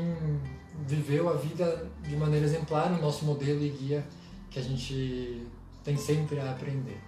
viveu 0.88 1.30
a 1.30 1.34
vida 1.34 1.89
de 2.04 2.15
maneira 2.15 2.45
exemplar, 2.45 2.91
o 2.91 3.02
nosso 3.02 3.26
modelo 3.26 3.63
e 3.63 3.69
guia 3.69 4.06
que 4.50 4.60
a 4.60 4.62
gente 4.62 5.45
tem 5.84 5.98
sempre 5.98 6.39
a 6.39 6.52
aprender. 6.52 7.00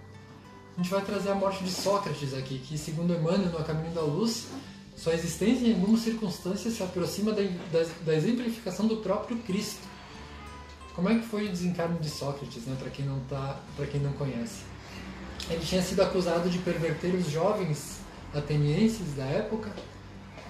A 0.76 0.82
gente 0.82 0.90
vai 0.90 1.02
trazer 1.02 1.30
a 1.30 1.34
morte 1.34 1.62
de 1.62 1.70
Sócrates 1.70 2.32
aqui, 2.34 2.58
que, 2.58 2.78
segundo 2.78 3.14
Emmanuel, 3.14 3.50
no 3.50 3.64
Caminho 3.64 3.94
da 3.94 4.00
Luz, 4.00 4.48
sua 4.96 5.14
existência 5.14 5.66
em 5.66 5.74
algumas 5.74 6.00
circunstâncias 6.00 6.74
se 6.74 6.82
aproxima 6.82 7.32
da, 7.32 7.42
da, 7.42 7.86
da 8.04 8.14
exemplificação 8.14 8.86
do 8.86 8.96
próprio 8.98 9.36
Cristo. 9.38 9.86
Como 10.94 11.08
é 11.08 11.18
que 11.18 11.26
foi 11.26 11.46
o 11.46 11.48
desencarne 11.48 11.98
de 11.98 12.08
Sócrates, 12.08 12.64
né, 12.66 12.76
para 12.78 12.90
quem 12.90 13.04
não 13.04 13.20
tá, 13.20 13.60
para 13.76 13.86
quem 13.86 14.00
não 14.00 14.12
conhece? 14.12 14.71
Ele 15.50 15.64
tinha 15.64 15.82
sido 15.82 16.02
acusado 16.02 16.48
de 16.48 16.58
perverter 16.58 17.14
os 17.14 17.30
jovens 17.30 18.00
atenienses 18.34 19.14
da 19.14 19.24
época 19.24 19.70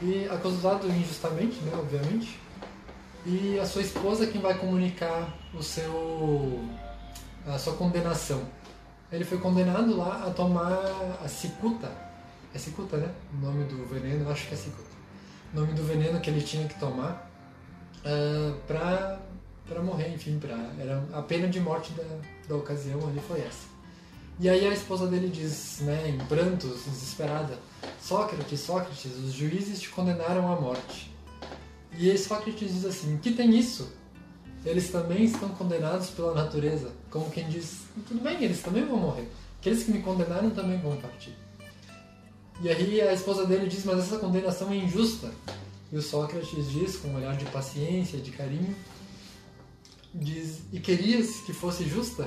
e 0.00 0.28
acusado 0.28 0.88
injustamente, 0.88 1.60
né, 1.60 1.72
obviamente. 1.74 2.38
E 3.24 3.58
a 3.58 3.66
sua 3.66 3.82
esposa 3.82 4.26
quem 4.26 4.40
vai 4.40 4.56
comunicar 4.58 5.32
o 5.54 5.62
seu 5.62 6.60
a 7.46 7.58
sua 7.58 7.74
condenação. 7.74 8.42
Ele 9.10 9.24
foi 9.24 9.38
condenado 9.38 9.96
lá 9.96 10.24
a 10.26 10.30
tomar 10.30 10.80
a 11.22 11.28
cicuta. 11.28 11.90
É 12.54 12.58
cicuta, 12.58 12.96
né? 12.96 13.12
O 13.32 13.44
nome 13.44 13.64
do 13.64 13.84
veneno, 13.86 14.30
acho 14.30 14.46
que 14.46 14.54
é 14.54 14.56
cicuta. 14.56 14.90
O 15.52 15.60
nome 15.60 15.72
do 15.72 15.84
veneno 15.84 16.20
que 16.20 16.30
ele 16.30 16.40
tinha 16.40 16.66
que 16.68 16.78
tomar 16.78 17.30
ah, 18.04 18.54
pra, 18.66 19.20
pra 19.66 19.82
morrer, 19.82 20.12
enfim, 20.14 20.38
pra, 20.38 20.56
era 20.78 21.02
a 21.12 21.22
pena 21.22 21.48
de 21.48 21.60
morte 21.60 21.92
da, 21.92 22.04
da 22.48 22.56
ocasião 22.56 22.98
ali 23.08 23.20
foi 23.20 23.40
essa. 23.40 23.71
E 24.40 24.48
aí 24.48 24.66
a 24.66 24.72
esposa 24.72 25.06
dele 25.06 25.28
diz, 25.28 25.80
né, 25.80 26.08
em 26.08 26.18
prantos, 26.26 26.84
desesperada, 26.84 27.58
Sócrates, 28.00 28.60
Sócrates, 28.60 29.12
os 29.16 29.32
juízes 29.32 29.80
te 29.80 29.88
condenaram 29.90 30.52
à 30.52 30.60
morte. 30.60 31.14
E 31.96 32.16
Sócrates 32.16 32.72
diz 32.72 32.84
assim, 32.84 33.18
que 33.18 33.32
tem 33.32 33.56
isso? 33.56 33.92
Eles 34.64 34.90
também 34.90 35.24
estão 35.24 35.48
condenados 35.50 36.10
pela 36.10 36.34
natureza. 36.34 36.92
Como 37.10 37.30
quem 37.30 37.48
diz, 37.48 37.82
tudo 38.08 38.20
bem, 38.22 38.42
eles 38.42 38.62
também 38.62 38.84
vão 38.84 38.98
morrer. 38.98 39.28
Aqueles 39.60 39.84
que 39.84 39.92
me 39.92 40.02
condenaram 40.02 40.50
também 40.50 40.78
vão 40.80 40.96
partir. 40.96 41.36
E 42.60 42.68
aí 42.68 43.00
a 43.00 43.12
esposa 43.12 43.44
dele 43.44 43.68
diz, 43.68 43.84
mas 43.84 43.98
essa 43.98 44.18
condenação 44.18 44.70
é 44.70 44.76
injusta. 44.76 45.30
E 45.90 45.96
o 45.96 46.02
Sócrates 46.02 46.70
diz, 46.70 46.96
com 46.96 47.08
um 47.08 47.16
olhar 47.16 47.36
de 47.36 47.44
paciência, 47.46 48.18
de 48.18 48.30
carinho, 48.30 48.74
diz, 50.14 50.62
e 50.72 50.80
querias 50.80 51.40
que 51.44 51.52
fosse 51.52 51.84
justa? 51.84 52.26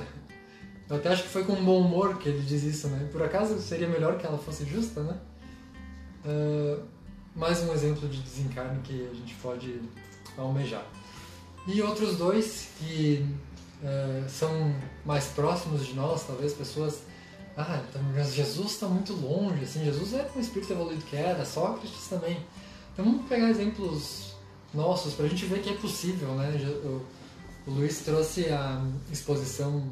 Eu 0.88 0.96
até 0.96 1.08
acho 1.08 1.24
que 1.24 1.28
foi 1.28 1.44
com 1.44 1.54
bom 1.56 1.80
humor 1.80 2.18
que 2.18 2.28
ele 2.28 2.42
diz 2.42 2.62
isso, 2.62 2.88
né? 2.88 3.08
Por 3.10 3.22
acaso 3.22 3.58
seria 3.60 3.88
melhor 3.88 4.18
que 4.18 4.26
ela 4.26 4.38
fosse 4.38 4.64
justa, 4.64 5.02
né? 5.02 5.18
Ah, 6.24 6.82
mais 7.34 7.62
um 7.62 7.72
exemplo 7.72 8.08
de 8.08 8.20
desencarne 8.20 8.80
que 8.82 9.08
a 9.10 9.14
gente 9.14 9.34
pode 9.36 9.80
almejar. 10.36 10.84
E 11.66 11.82
outros 11.82 12.16
dois 12.16 12.68
que 12.78 13.26
eh, 13.82 14.24
são 14.28 14.74
mais 15.04 15.26
próximos 15.26 15.86
de 15.86 15.94
nós, 15.94 16.24
talvez 16.26 16.52
pessoas. 16.52 17.02
Ah, 17.56 17.82
então, 17.88 18.02
mas 18.14 18.34
Jesus 18.34 18.72
está 18.72 18.86
muito 18.86 19.12
longe, 19.14 19.64
assim, 19.64 19.84
Jesus 19.84 20.14
é 20.14 20.30
um 20.36 20.40
espírito 20.40 20.72
evoluído 20.72 21.04
que 21.04 21.16
era, 21.16 21.44
Sócrates 21.44 22.06
também. 22.08 22.38
Então 22.92 23.04
vamos 23.04 23.26
pegar 23.28 23.50
exemplos 23.50 24.34
nossos 24.72 25.14
para 25.14 25.26
a 25.26 25.28
gente 25.28 25.44
ver 25.46 25.60
que 25.62 25.70
é 25.70 25.74
possível, 25.74 26.34
né? 26.34 26.52
O 27.66 27.70
Luiz 27.70 28.00
trouxe 28.00 28.48
a 28.48 28.82
exposição 29.10 29.84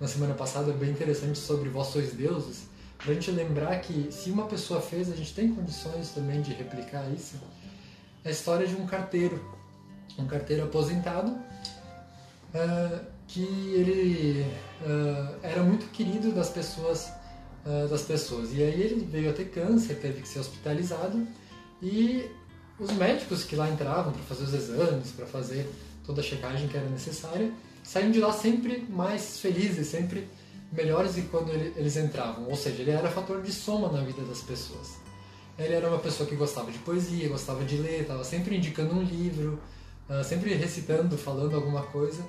na 0.00 0.06
semana 0.06 0.34
passada 0.34 0.72
bem 0.72 0.90
interessante 0.90 1.38
sobre 1.38 1.68
Vós 1.68 1.88
Sois 1.88 2.12
Deuses, 2.12 2.64
para 2.98 3.12
a 3.12 3.14
gente 3.14 3.30
lembrar 3.30 3.80
que 3.80 4.08
se 4.10 4.30
uma 4.30 4.46
pessoa 4.46 4.80
fez, 4.80 5.10
a 5.10 5.16
gente 5.16 5.34
tem 5.34 5.54
condições 5.54 6.10
também 6.10 6.42
de 6.42 6.52
replicar 6.52 7.08
isso. 7.10 7.36
É 8.24 8.28
a 8.28 8.32
história 8.32 8.66
de 8.66 8.74
um 8.74 8.86
carteiro, 8.86 9.42
um 10.18 10.26
carteiro 10.26 10.64
aposentado, 10.64 11.30
uh, 11.30 13.00
que 13.26 13.42
ele 13.42 14.46
uh, 14.82 15.36
era 15.42 15.62
muito 15.62 15.90
querido 15.92 16.32
das 16.32 16.50
pessoas, 16.50 17.10
uh, 17.64 17.88
das 17.88 18.02
pessoas. 18.02 18.52
E 18.52 18.62
aí 18.62 18.80
ele 18.80 19.06
veio 19.06 19.30
a 19.30 19.32
ter 19.32 19.46
câncer, 19.46 19.94
teve 19.94 20.22
que 20.22 20.28
ser 20.28 20.40
hospitalizado 20.40 21.26
e 21.82 22.30
os 22.78 22.92
médicos 22.92 23.44
que 23.44 23.56
lá 23.56 23.68
entravam 23.68 24.12
para 24.12 24.22
fazer 24.22 24.44
os 24.44 24.54
exames, 24.54 25.10
para 25.12 25.26
fazer 25.26 25.70
toda 26.04 26.20
a 26.20 26.24
checagem 26.24 26.68
que 26.68 26.76
era 26.76 26.88
necessária, 26.88 27.50
saíam 27.86 28.10
de 28.10 28.18
lá 28.18 28.32
sempre 28.32 28.84
mais 28.90 29.38
felizes, 29.38 29.86
sempre 29.86 30.28
melhores 30.72 31.14
do 31.14 31.22
que 31.22 31.28
quando 31.28 31.52
ele, 31.52 31.72
eles 31.76 31.96
entravam. 31.96 32.48
Ou 32.48 32.56
seja, 32.56 32.82
ele 32.82 32.90
era 32.90 33.08
fator 33.08 33.40
de 33.40 33.52
soma 33.52 33.90
na 33.90 34.02
vida 34.02 34.22
das 34.22 34.40
pessoas. 34.40 34.96
Ele 35.56 35.72
era 35.72 35.88
uma 35.88 35.98
pessoa 35.98 36.28
que 36.28 36.34
gostava 36.34 36.70
de 36.70 36.78
poesia, 36.80 37.28
gostava 37.28 37.64
de 37.64 37.76
ler, 37.76 38.02
estava 38.02 38.24
sempre 38.24 38.56
indicando 38.56 38.94
um 38.94 39.02
livro, 39.02 39.58
uh, 40.10 40.22
sempre 40.24 40.52
recitando, 40.54 41.16
falando 41.16 41.54
alguma 41.54 41.82
coisa. 41.84 42.22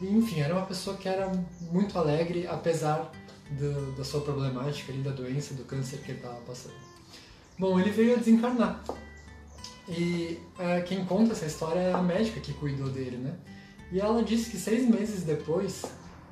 E, 0.00 0.06
enfim, 0.06 0.40
era 0.40 0.52
uma 0.52 0.66
pessoa 0.66 0.96
que 0.96 1.08
era 1.08 1.30
muito 1.70 1.96
alegre, 1.96 2.46
apesar 2.46 3.10
do, 3.52 3.96
da 3.96 4.04
sua 4.04 4.20
problemática, 4.20 4.92
ali, 4.92 5.00
da 5.00 5.12
doença, 5.12 5.54
do 5.54 5.64
câncer 5.64 6.00
que 6.00 6.10
ele 6.10 6.18
estava 6.18 6.40
passando. 6.40 6.74
Bom, 7.56 7.78
ele 7.80 7.90
veio 7.90 8.14
a 8.14 8.18
desencarnar. 8.18 8.84
E 9.88 10.38
uh, 10.58 10.84
quem 10.84 11.04
conta 11.04 11.32
essa 11.32 11.46
história 11.46 11.80
é 11.80 11.92
a 11.94 12.02
médica 12.02 12.40
que 12.40 12.52
cuidou 12.52 12.90
dele, 12.90 13.16
né? 13.16 13.34
E 13.90 14.00
ela 14.00 14.22
disse 14.22 14.50
que 14.50 14.56
seis 14.56 14.86
meses 14.88 15.22
depois 15.22 15.82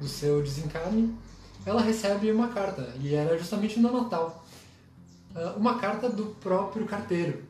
do 0.00 0.08
seu 0.08 0.42
desencarne, 0.42 1.14
ela 1.64 1.80
recebe 1.80 2.30
uma 2.30 2.48
carta, 2.48 2.94
e 3.00 3.14
era 3.14 3.36
justamente 3.38 3.80
no 3.80 3.92
Natal. 3.92 4.44
Uh, 5.34 5.58
uma 5.58 5.78
carta 5.78 6.08
do 6.08 6.26
próprio 6.40 6.86
carteiro, 6.86 7.42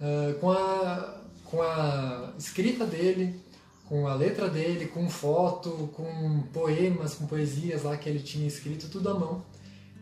uh, 0.00 0.38
com, 0.38 0.50
a, 0.50 1.20
com 1.44 1.62
a 1.62 2.32
escrita 2.38 2.86
dele, 2.86 3.40
com 3.88 4.06
a 4.06 4.14
letra 4.14 4.48
dele, 4.48 4.86
com 4.86 5.08
foto, 5.08 5.90
com 5.94 6.42
poemas, 6.52 7.14
com 7.14 7.26
poesias 7.26 7.82
lá 7.82 7.96
que 7.96 8.08
ele 8.08 8.20
tinha 8.20 8.46
escrito, 8.46 8.88
tudo 8.88 9.10
à 9.10 9.14
mão. 9.14 9.44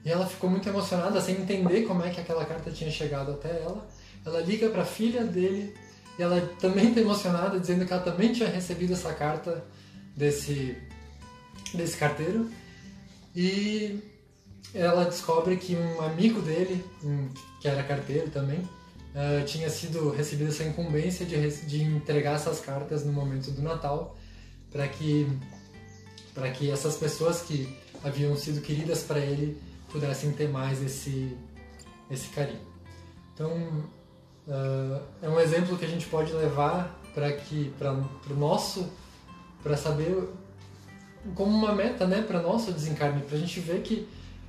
E 0.04 0.10
ela 0.10 0.26
ficou 0.26 0.48
muito 0.48 0.68
emocionada, 0.68 1.20
sem 1.20 1.36
entender 1.36 1.82
como 1.82 2.02
é 2.02 2.10
que 2.10 2.20
aquela 2.20 2.44
carta 2.44 2.70
tinha 2.70 2.90
chegado 2.90 3.32
até 3.32 3.62
ela. 3.62 3.86
Ela 4.24 4.40
liga 4.40 4.68
para 4.68 4.82
a 4.82 4.86
filha 4.86 5.24
dele 5.24 5.74
e 6.20 6.22
ela 6.22 6.38
também 6.60 6.90
está 6.90 7.00
emocionada, 7.00 7.58
dizendo 7.58 7.86
que 7.86 7.92
ela 7.94 8.02
também 8.02 8.30
tinha 8.30 8.46
recebido 8.46 8.92
essa 8.92 9.10
carta 9.14 9.64
desse, 10.14 10.76
desse 11.72 11.96
carteiro. 11.96 12.50
E 13.34 13.98
ela 14.74 15.06
descobre 15.06 15.56
que 15.56 15.74
um 15.74 16.02
amigo 16.02 16.42
dele, 16.42 16.84
que 17.58 17.66
era 17.66 17.82
carteiro 17.82 18.28
também, 18.28 18.58
uh, 18.58 19.42
tinha 19.46 19.70
sido 19.70 20.10
recebido 20.10 20.50
essa 20.50 20.62
incumbência 20.62 21.24
de, 21.24 21.50
de 21.64 21.84
entregar 21.84 22.34
essas 22.34 22.60
cartas 22.60 23.02
no 23.02 23.14
momento 23.14 23.50
do 23.50 23.62
Natal 23.62 24.14
para 24.70 24.86
que 24.86 25.26
para 26.34 26.50
que 26.50 26.70
essas 26.70 26.96
pessoas 26.96 27.40
que 27.40 27.76
haviam 28.04 28.36
sido 28.36 28.60
queridas 28.60 29.02
para 29.02 29.20
ele 29.20 29.58
pudessem 29.90 30.32
ter 30.32 30.50
mais 30.50 30.82
esse 30.82 31.34
esse 32.10 32.28
carinho. 32.28 32.60
Então 33.32 33.88
uh, 34.50 35.02
é 35.22 35.28
um 35.28 35.38
exemplo 35.40 35.78
que 35.78 35.84
a 35.84 35.88
gente 35.88 36.06
pode 36.06 36.32
levar 36.32 37.00
para 37.14 37.32
que 37.32 37.72
para 37.78 37.92
o 37.92 38.34
nosso 38.36 38.90
para 39.62 39.76
saber 39.76 40.28
como 41.34 41.50
uma 41.50 41.74
meta, 41.74 42.06
né, 42.06 42.22
para 42.22 42.40
nosso 42.40 42.72
desencarne, 42.72 43.22
para 43.22 43.36
a 43.36 43.40
gente 43.40 43.60
ver 43.60 43.82
que 43.82 44.08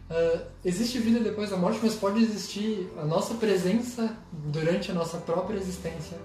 uh, 0.10 0.42
existe 0.64 1.00
vida 1.00 1.20
depois 1.20 1.50
da 1.50 1.58
morte, 1.58 1.80
mas 1.84 1.96
pode 1.96 2.24
existir 2.24 2.90
a 2.98 3.06
nossa 3.06 3.34
presença 3.36 4.16
durante 4.32 4.90
a 4.90 4.94
nossa 4.94 5.18
própria 5.18 5.58
existência 5.58 6.18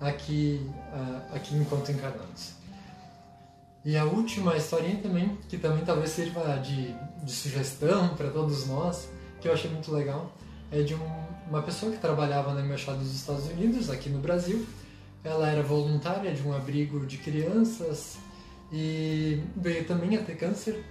aqui, 0.00 0.64
uh, 0.92 1.34
aqui 1.34 1.56
enquanto 1.56 1.90
encarnados. 1.90 2.52
E 3.84 3.96
a 3.96 4.04
última 4.04 4.56
historinha 4.56 4.96
também, 5.02 5.36
que 5.48 5.58
também 5.58 5.84
talvez 5.84 6.10
sirva 6.10 6.56
de, 6.58 6.94
de 7.22 7.32
sugestão 7.32 8.14
para 8.14 8.30
todos 8.30 8.66
nós, 8.66 9.08
que 9.40 9.48
eu 9.48 9.52
achei 9.52 9.70
muito 9.70 9.92
legal, 9.92 10.32
é 10.74 10.82
de 10.82 10.94
um, 10.94 11.24
uma 11.48 11.62
pessoa 11.62 11.92
que 11.92 11.98
trabalhava 11.98 12.52
na 12.52 12.60
Embaixada 12.60 12.98
dos 12.98 13.14
Estados 13.14 13.46
Unidos, 13.46 13.88
aqui 13.90 14.10
no 14.10 14.18
Brasil. 14.18 14.66
Ela 15.22 15.48
era 15.48 15.62
voluntária 15.62 16.34
de 16.34 16.42
um 16.42 16.52
abrigo 16.52 17.06
de 17.06 17.16
crianças 17.16 18.18
e 18.72 19.40
veio 19.56 19.84
também 19.84 20.16
a 20.16 20.22
ter 20.22 20.36
câncer 20.36 20.84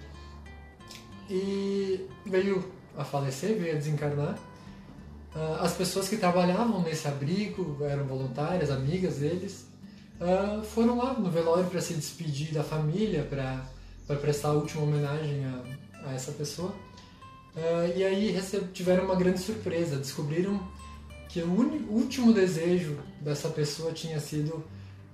e 1.30 2.08
veio 2.26 2.64
a 2.98 3.04
falecer, 3.04 3.58
veio 3.58 3.74
a 3.74 3.76
desencarnar. 3.76 4.38
Ah, 5.36 5.60
as 5.62 5.74
pessoas 5.74 6.08
que 6.08 6.18
trabalhavam 6.18 6.82
nesse 6.82 7.08
abrigo 7.08 7.78
eram 7.82 8.06
voluntárias, 8.06 8.72
amigas 8.72 9.18
deles, 9.18 9.68
ah, 10.22 10.62
foram 10.64 10.98
lá 10.98 11.14
no 11.14 11.30
velório 11.30 11.66
para 11.66 11.82
se 11.82 11.94
despedir 11.94 12.54
da 12.54 12.64
família, 12.64 13.24
para 13.24 14.16
prestar 14.18 14.50
a 14.50 14.54
última 14.54 14.84
homenagem 14.84 15.44
a, 15.46 16.08
a 16.10 16.14
essa 16.14 16.32
pessoa. 16.32 16.74
Ah, 17.56 17.88
e 17.96 18.04
aí 18.04 18.40
tiveram 18.74 19.06
uma 19.06 19.16
grande 19.16 19.40
surpresa, 19.40 19.98
descobriram 19.98 20.60
que 21.30 21.42
o 21.42 21.50
último 21.90 22.34
desejo 22.34 22.98
dessa 23.22 23.50
pessoa 23.50 23.92
tinha 23.92 24.20
sido 24.20 24.64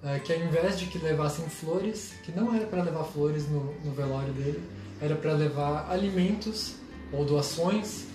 é, 0.03 0.19
que 0.19 0.31
ao 0.31 0.39
invés 0.39 0.79
de 0.79 0.85
que 0.85 0.97
levassem 0.97 1.47
flores, 1.49 2.13
que 2.23 2.31
não 2.31 2.55
era 2.55 2.65
para 2.65 2.83
levar 2.83 3.03
flores 3.03 3.49
no, 3.49 3.73
no 3.83 3.91
velório 3.91 4.31
dele, 4.33 4.61
era 5.01 5.15
para 5.15 5.33
levar 5.33 5.89
alimentos 5.91 6.75
ou 7.11 7.25
doações 7.25 8.05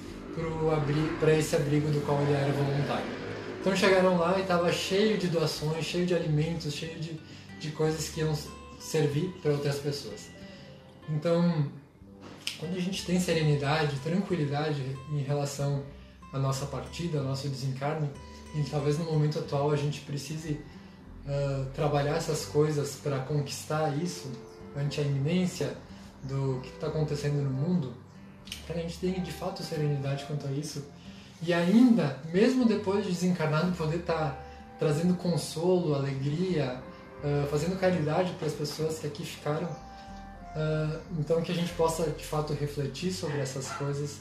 para 1.20 1.34
esse 1.34 1.54
abrigo 1.54 1.90
do 1.90 2.00
qual 2.04 2.20
ele 2.22 2.32
era 2.32 2.52
voluntário. 2.52 3.06
Então 3.60 3.74
chegaram 3.76 4.18
lá 4.18 4.38
e 4.38 4.42
estava 4.42 4.72
cheio 4.72 5.16
de 5.16 5.28
doações, 5.28 5.84
cheio 5.84 6.04
de 6.04 6.14
alimentos, 6.14 6.74
cheio 6.74 6.98
de, 6.98 7.18
de 7.60 7.70
coisas 7.70 8.08
que 8.08 8.20
iam 8.20 8.36
servir 8.78 9.32
para 9.40 9.52
outras 9.52 9.76
pessoas. 9.76 10.28
Então, 11.08 11.70
quando 12.64 12.76
a 12.78 12.80
gente 12.80 13.04
tem 13.04 13.20
serenidade, 13.20 13.96
tranquilidade 14.00 14.82
em 15.12 15.22
relação 15.22 15.82
à 16.32 16.38
nossa 16.38 16.64
partida, 16.66 17.18
ao 17.18 17.24
nosso 17.24 17.48
desencarne, 17.48 18.10
e 18.54 18.62
talvez 18.62 18.98
no 18.98 19.04
momento 19.04 19.38
atual 19.38 19.70
a 19.70 19.76
gente 19.76 20.00
precise 20.00 20.52
uh, 21.26 21.66
trabalhar 21.74 22.16
essas 22.16 22.46
coisas 22.46 22.96
para 23.02 23.18
conquistar 23.20 23.94
isso 23.96 24.30
ante 24.76 25.00
a 25.00 25.04
iminência 25.04 25.76
do 26.22 26.60
que 26.62 26.70
está 26.70 26.86
acontecendo 26.86 27.42
no 27.42 27.50
mundo, 27.50 27.92
para 28.66 28.76
a 28.76 28.80
gente 28.80 28.98
ter 28.98 29.20
de 29.20 29.32
fato 29.32 29.62
serenidade 29.62 30.24
quanto 30.24 30.46
a 30.46 30.50
isso 30.50 30.84
e 31.42 31.52
ainda, 31.52 32.18
mesmo 32.32 32.64
depois 32.64 33.04
de 33.04 33.12
desencarnado, 33.12 33.72
poder 33.72 33.98
estar 33.98 34.14
tá 34.14 34.38
trazendo 34.78 35.14
consolo, 35.14 35.94
alegria, 35.94 36.80
uh, 37.22 37.46
fazendo 37.48 37.78
caridade 37.78 38.32
para 38.38 38.46
as 38.46 38.54
pessoas 38.54 38.98
que 38.98 39.06
aqui 39.06 39.24
ficaram. 39.24 39.68
Uh, 40.54 41.00
então 41.18 41.42
que 41.42 41.50
a 41.50 41.54
gente 41.54 41.72
possa 41.72 42.08
de 42.10 42.24
fato 42.24 42.52
refletir 42.52 43.12
sobre 43.12 43.38
essas 43.38 43.68
coisas. 43.70 44.18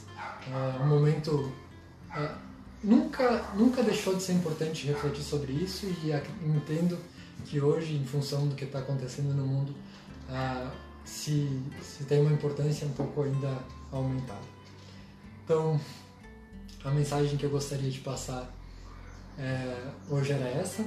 Uh, 0.48 0.82
um 0.82 0.86
momento 0.86 1.52
nunca, 2.82 3.44
nunca 3.54 3.82
deixou 3.82 4.14
de 4.14 4.22
ser 4.22 4.32
importante 4.32 4.86
refletir 4.86 5.22
sobre 5.22 5.52
isso 5.52 5.86
e 5.86 6.10
entendo 6.46 6.98
que 7.44 7.60
hoje, 7.60 7.94
em 7.94 8.04
função 8.04 8.46
do 8.46 8.54
que 8.54 8.64
está 8.64 8.78
acontecendo 8.80 9.34
no 9.34 9.46
mundo, 9.46 9.74
se, 11.04 11.60
se 11.82 12.04
tem 12.04 12.20
uma 12.20 12.32
importância 12.32 12.86
um 12.86 12.92
pouco 12.92 13.22
ainda 13.22 13.58
aumentada. 13.90 14.40
Então, 15.44 15.78
a 16.84 16.90
mensagem 16.90 17.36
que 17.36 17.44
eu 17.44 17.50
gostaria 17.50 17.90
de 17.90 18.00
passar 18.00 18.50
é, 19.38 19.90
hoje 20.08 20.32
era 20.32 20.48
essa. 20.48 20.84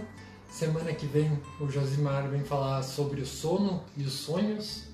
Semana 0.50 0.94
que 0.94 1.06
vem 1.06 1.40
o 1.60 1.70
Josimar 1.70 2.28
vem 2.30 2.44
falar 2.44 2.82
sobre 2.82 3.22
o 3.22 3.26
sono 3.26 3.84
e 3.96 4.04
os 4.04 4.14
sonhos 4.14 4.87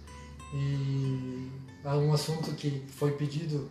e 0.54 1.50
é 1.84 1.90
um 1.90 2.14
assunto 2.14 2.52
que 2.54 2.84
foi 2.88 3.12
pedido 3.12 3.70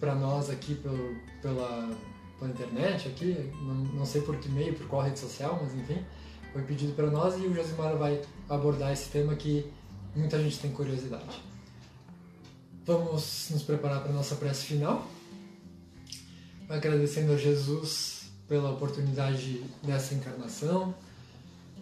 para 0.00 0.14
nós 0.14 0.50
aqui 0.50 0.74
pelo, 0.74 1.16
pela 1.40 1.90
pela 2.38 2.50
internet 2.50 3.08
aqui, 3.08 3.50
não, 3.62 3.74
não 3.74 4.06
sei 4.06 4.20
por 4.20 4.36
que 4.36 4.48
meio, 4.48 4.74
por 4.74 4.86
qual 4.86 5.02
rede 5.02 5.18
social, 5.18 5.58
mas 5.62 5.74
enfim, 5.74 6.04
foi 6.52 6.62
pedido 6.62 6.92
para 6.94 7.10
nós 7.10 7.36
e 7.36 7.46
o 7.46 7.54
Josimar 7.54 7.96
vai 7.96 8.20
abordar 8.48 8.92
esse 8.92 9.08
tema 9.08 9.34
que 9.34 9.70
muita 10.14 10.40
gente 10.42 10.58
tem 10.58 10.70
curiosidade. 10.72 11.42
Vamos 12.84 13.48
nos 13.50 13.62
preparar 13.62 14.02
para 14.02 14.10
a 14.10 14.14
nossa 14.14 14.34
prece 14.36 14.66
final, 14.66 15.08
agradecendo 16.68 17.32
a 17.32 17.36
Jesus 17.36 18.30
pela 18.46 18.70
oportunidade 18.70 19.64
dessa 19.82 20.14
encarnação, 20.14 20.94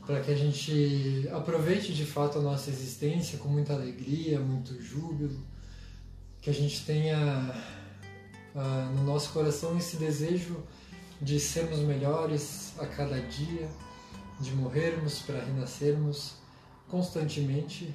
para 0.07 0.21
que 0.21 0.31
a 0.31 0.37
gente 0.37 1.29
aproveite 1.33 1.93
de 1.93 2.05
fato 2.05 2.39
a 2.39 2.43
nossa 2.43 2.71
existência 2.71 3.39
com 3.39 3.49
muita 3.49 3.73
alegria, 3.73 4.41
muito 4.41 4.81
júbilo, 4.83 5.39
que 6.41 6.51
a 6.51 6.53
gente 6.53 6.85
tenha 6.85 7.55
ah, 8.55 8.93
no 8.95 9.05
nosso 9.05 9.33
coração 9.33 9.77
esse 9.79 9.97
desejo 9.97 10.57
de 11.21 11.39
sermos 11.39 11.79
melhores 11.79 12.73
a 12.79 12.87
cada 12.87 13.21
dia, 13.21 13.69
de 14.41 14.53
morrermos 14.53 15.21
para 15.21 15.43
renascermos 15.45 16.35
constantemente 16.89 17.95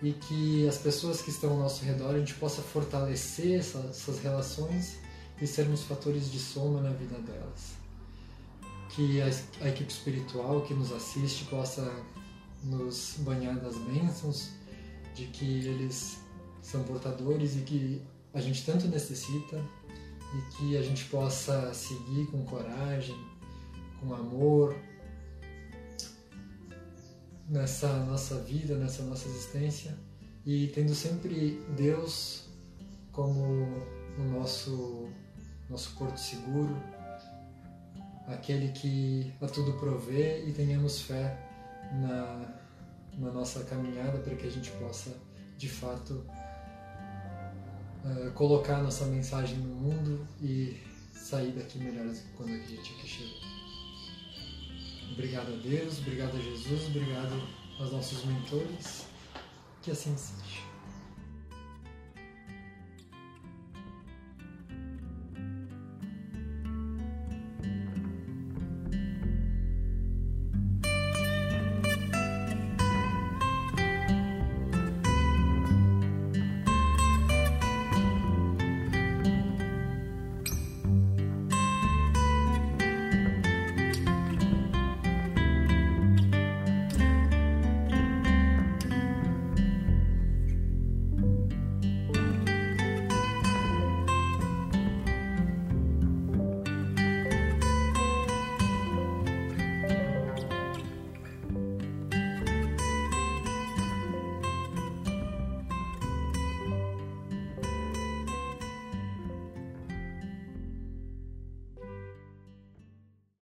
e 0.00 0.12
que 0.12 0.68
as 0.68 0.78
pessoas 0.78 1.20
que 1.20 1.30
estão 1.30 1.50
ao 1.52 1.58
nosso 1.58 1.84
redor 1.84 2.14
a 2.14 2.18
gente 2.18 2.34
possa 2.34 2.62
fortalecer 2.62 3.58
essa, 3.58 3.78
essas 3.90 4.20
relações 4.20 4.98
e 5.40 5.46
sermos 5.46 5.82
fatores 5.82 6.30
de 6.30 6.38
soma 6.38 6.80
na 6.80 6.90
vida 6.90 7.18
delas. 7.18 7.85
Que 8.96 9.20
a, 9.20 9.26
a 9.60 9.68
equipe 9.68 9.92
espiritual 9.92 10.62
que 10.62 10.74
nos 10.74 10.90
assiste 10.90 11.44
possa 11.44 11.82
nos 12.64 13.16
banhar 13.18 13.54
das 13.60 13.76
bênçãos, 13.76 14.50
de 15.14 15.26
que 15.26 15.66
eles 15.66 16.18
são 16.62 16.82
portadores 16.82 17.56
e 17.56 17.60
que 17.60 18.02
a 18.34 18.40
gente 18.40 18.64
tanto 18.64 18.88
necessita 18.88 19.62
e 20.34 20.56
que 20.56 20.76
a 20.76 20.82
gente 20.82 21.04
possa 21.04 21.72
seguir 21.72 22.26
com 22.26 22.42
coragem, 22.44 23.16
com 24.00 24.12
amor 24.14 24.74
nessa 27.48 28.04
nossa 28.04 28.40
vida, 28.40 28.76
nessa 28.76 29.02
nossa 29.04 29.28
existência 29.28 29.96
e 30.44 30.68
tendo 30.68 30.94
sempre 30.94 31.60
Deus 31.76 32.44
como 33.12 33.42
o 34.18 34.22
nosso 34.32 35.08
nosso 35.68 35.96
porto 35.96 36.16
seguro, 36.16 36.76
aquele 38.28 38.72
que 38.72 39.32
a 39.40 39.46
tudo 39.46 39.74
provê 39.74 40.46
e 40.46 40.52
tenhamos 40.52 41.02
fé 41.02 41.38
na, 41.92 42.54
na 43.18 43.30
nossa 43.30 43.64
caminhada 43.64 44.18
para 44.18 44.34
que 44.34 44.46
a 44.46 44.50
gente 44.50 44.70
possa 44.72 45.16
de 45.56 45.68
fato 45.68 46.24
uh, 48.04 48.30
colocar 48.32 48.82
nossa 48.82 49.06
mensagem 49.06 49.58
no 49.58 49.74
mundo 49.74 50.26
e 50.40 50.76
sair 51.12 51.52
daqui 51.52 51.78
melhores 51.78 52.24
quando 52.36 52.50
a 52.50 52.58
gente 52.58 52.92
aqui 52.92 53.08
chegou. 53.08 53.56
Obrigado 55.12 55.52
a 55.52 55.56
Deus, 55.56 55.98
obrigado 56.00 56.36
a 56.36 56.40
Jesus, 56.40 56.88
obrigado 56.88 57.42
aos 57.78 57.92
nossos 57.92 58.24
mentores. 58.24 59.06
Que 59.82 59.92
assim 59.92 60.16
seja. 60.16 60.65